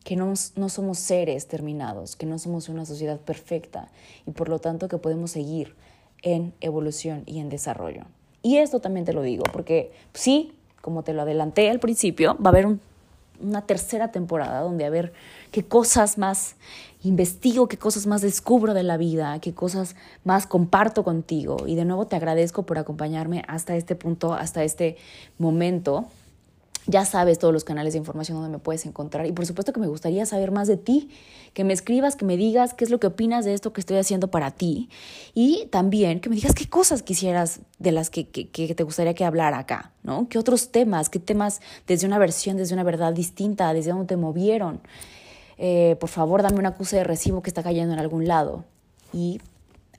que 0.04 0.16
no, 0.16 0.32
no, 0.56 0.68
somos 0.68 0.98
seres 0.98 1.46
terminados, 1.46 2.16
que 2.16 2.26
no 2.26 2.38
somos 2.38 2.68
una 2.68 2.84
sociedad 2.84 3.20
perfecta 3.20 3.88
y 4.26 4.32
por 4.32 4.48
lo 4.48 4.58
tanto 4.58 4.88
que 4.88 4.98
podemos 4.98 5.30
seguir 5.30 5.74
en 6.22 6.52
evolución 6.60 7.22
y 7.26 7.38
en 7.40 7.48
desarrollo. 7.48 8.02
Y 8.42 8.56
esto 8.56 8.80
también 8.80 9.06
te 9.06 9.12
lo 9.12 9.22
digo, 9.22 9.44
porque 9.52 9.92
sí, 10.14 10.52
como 10.80 11.02
te 11.04 11.12
lo 11.12 11.22
adelanté 11.22 11.70
al 11.70 11.78
principio, 11.78 12.36
va 12.38 12.46
a 12.46 12.52
haber 12.52 12.66
una 13.40 13.62
tercera 13.62 14.12
temporada 14.12 14.60
donde 14.60 14.84
a 14.84 14.90
ver 14.90 15.12
qué 15.50 15.64
cosas 15.64 16.18
más 16.18 16.56
investigo, 17.02 17.68
qué 17.68 17.76
cosas 17.76 18.06
más 18.06 18.22
descubro 18.22 18.74
de 18.74 18.82
la 18.82 18.96
vida, 18.96 19.38
qué 19.40 19.52
cosas 19.52 19.96
más 20.24 20.46
comparto 20.46 21.04
contigo. 21.04 21.56
Y 21.66 21.74
de 21.74 21.84
nuevo 21.84 22.06
te 22.06 22.16
agradezco 22.16 22.64
por 22.64 22.78
acompañarme 22.78 23.42
hasta 23.48 23.76
este 23.76 23.96
punto, 23.96 24.34
hasta 24.34 24.62
este 24.64 24.96
momento. 25.38 26.06
Ya 26.86 27.04
sabes 27.04 27.38
todos 27.38 27.54
los 27.54 27.62
canales 27.62 27.92
de 27.92 28.00
información 28.00 28.38
donde 28.38 28.50
me 28.50 28.58
puedes 28.58 28.84
encontrar 28.86 29.26
y 29.26 29.32
por 29.32 29.46
supuesto 29.46 29.72
que 29.72 29.78
me 29.78 29.86
gustaría 29.86 30.26
saber 30.26 30.50
más 30.50 30.66
de 30.66 30.76
ti, 30.76 31.10
que 31.54 31.62
me 31.62 31.72
escribas, 31.72 32.16
que 32.16 32.24
me 32.24 32.36
digas 32.36 32.74
qué 32.74 32.84
es 32.84 32.90
lo 32.90 32.98
que 32.98 33.06
opinas 33.06 33.44
de 33.44 33.54
esto 33.54 33.72
que 33.72 33.80
estoy 33.80 33.98
haciendo 33.98 34.30
para 34.30 34.50
ti 34.50 34.88
y 35.32 35.66
también 35.70 36.20
que 36.20 36.28
me 36.28 36.34
digas 36.34 36.54
qué 36.54 36.68
cosas 36.68 37.02
quisieras 37.02 37.60
de 37.78 37.92
las 37.92 38.10
que, 38.10 38.24
te 38.24 38.82
gustaría 38.82 39.14
que 39.14 39.24
hablara 39.24 39.58
acá, 39.58 39.92
¿no? 40.02 40.28
¿Qué 40.28 40.38
otros 40.38 40.72
temas, 40.72 41.08
qué 41.08 41.20
temas 41.20 41.60
desde 41.86 42.06
una 42.06 42.18
versión, 42.18 42.56
desde 42.56 42.74
una 42.74 42.82
verdad 42.82 43.12
distinta, 43.12 43.72
desde 43.72 43.90
dónde 43.92 44.06
te 44.06 44.16
movieron? 44.16 44.80
Eh, 45.58 45.96
por 46.00 46.08
favor, 46.08 46.42
dame 46.42 46.58
una 46.58 46.70
acusa 46.70 46.96
de 46.96 47.04
recibo 47.04 47.42
que 47.42 47.50
está 47.50 47.62
cayendo 47.62 47.94
en 47.94 48.00
algún 48.00 48.26
lado 48.26 48.64
y 49.12 49.40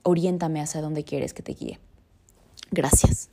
oriéntame 0.04 0.60
hacia 0.60 0.82
donde 0.82 1.06
quieres 1.06 1.34
que 1.34 1.43
te 1.43 1.54
guíe. 1.54 1.80
Gracias. 2.72 3.33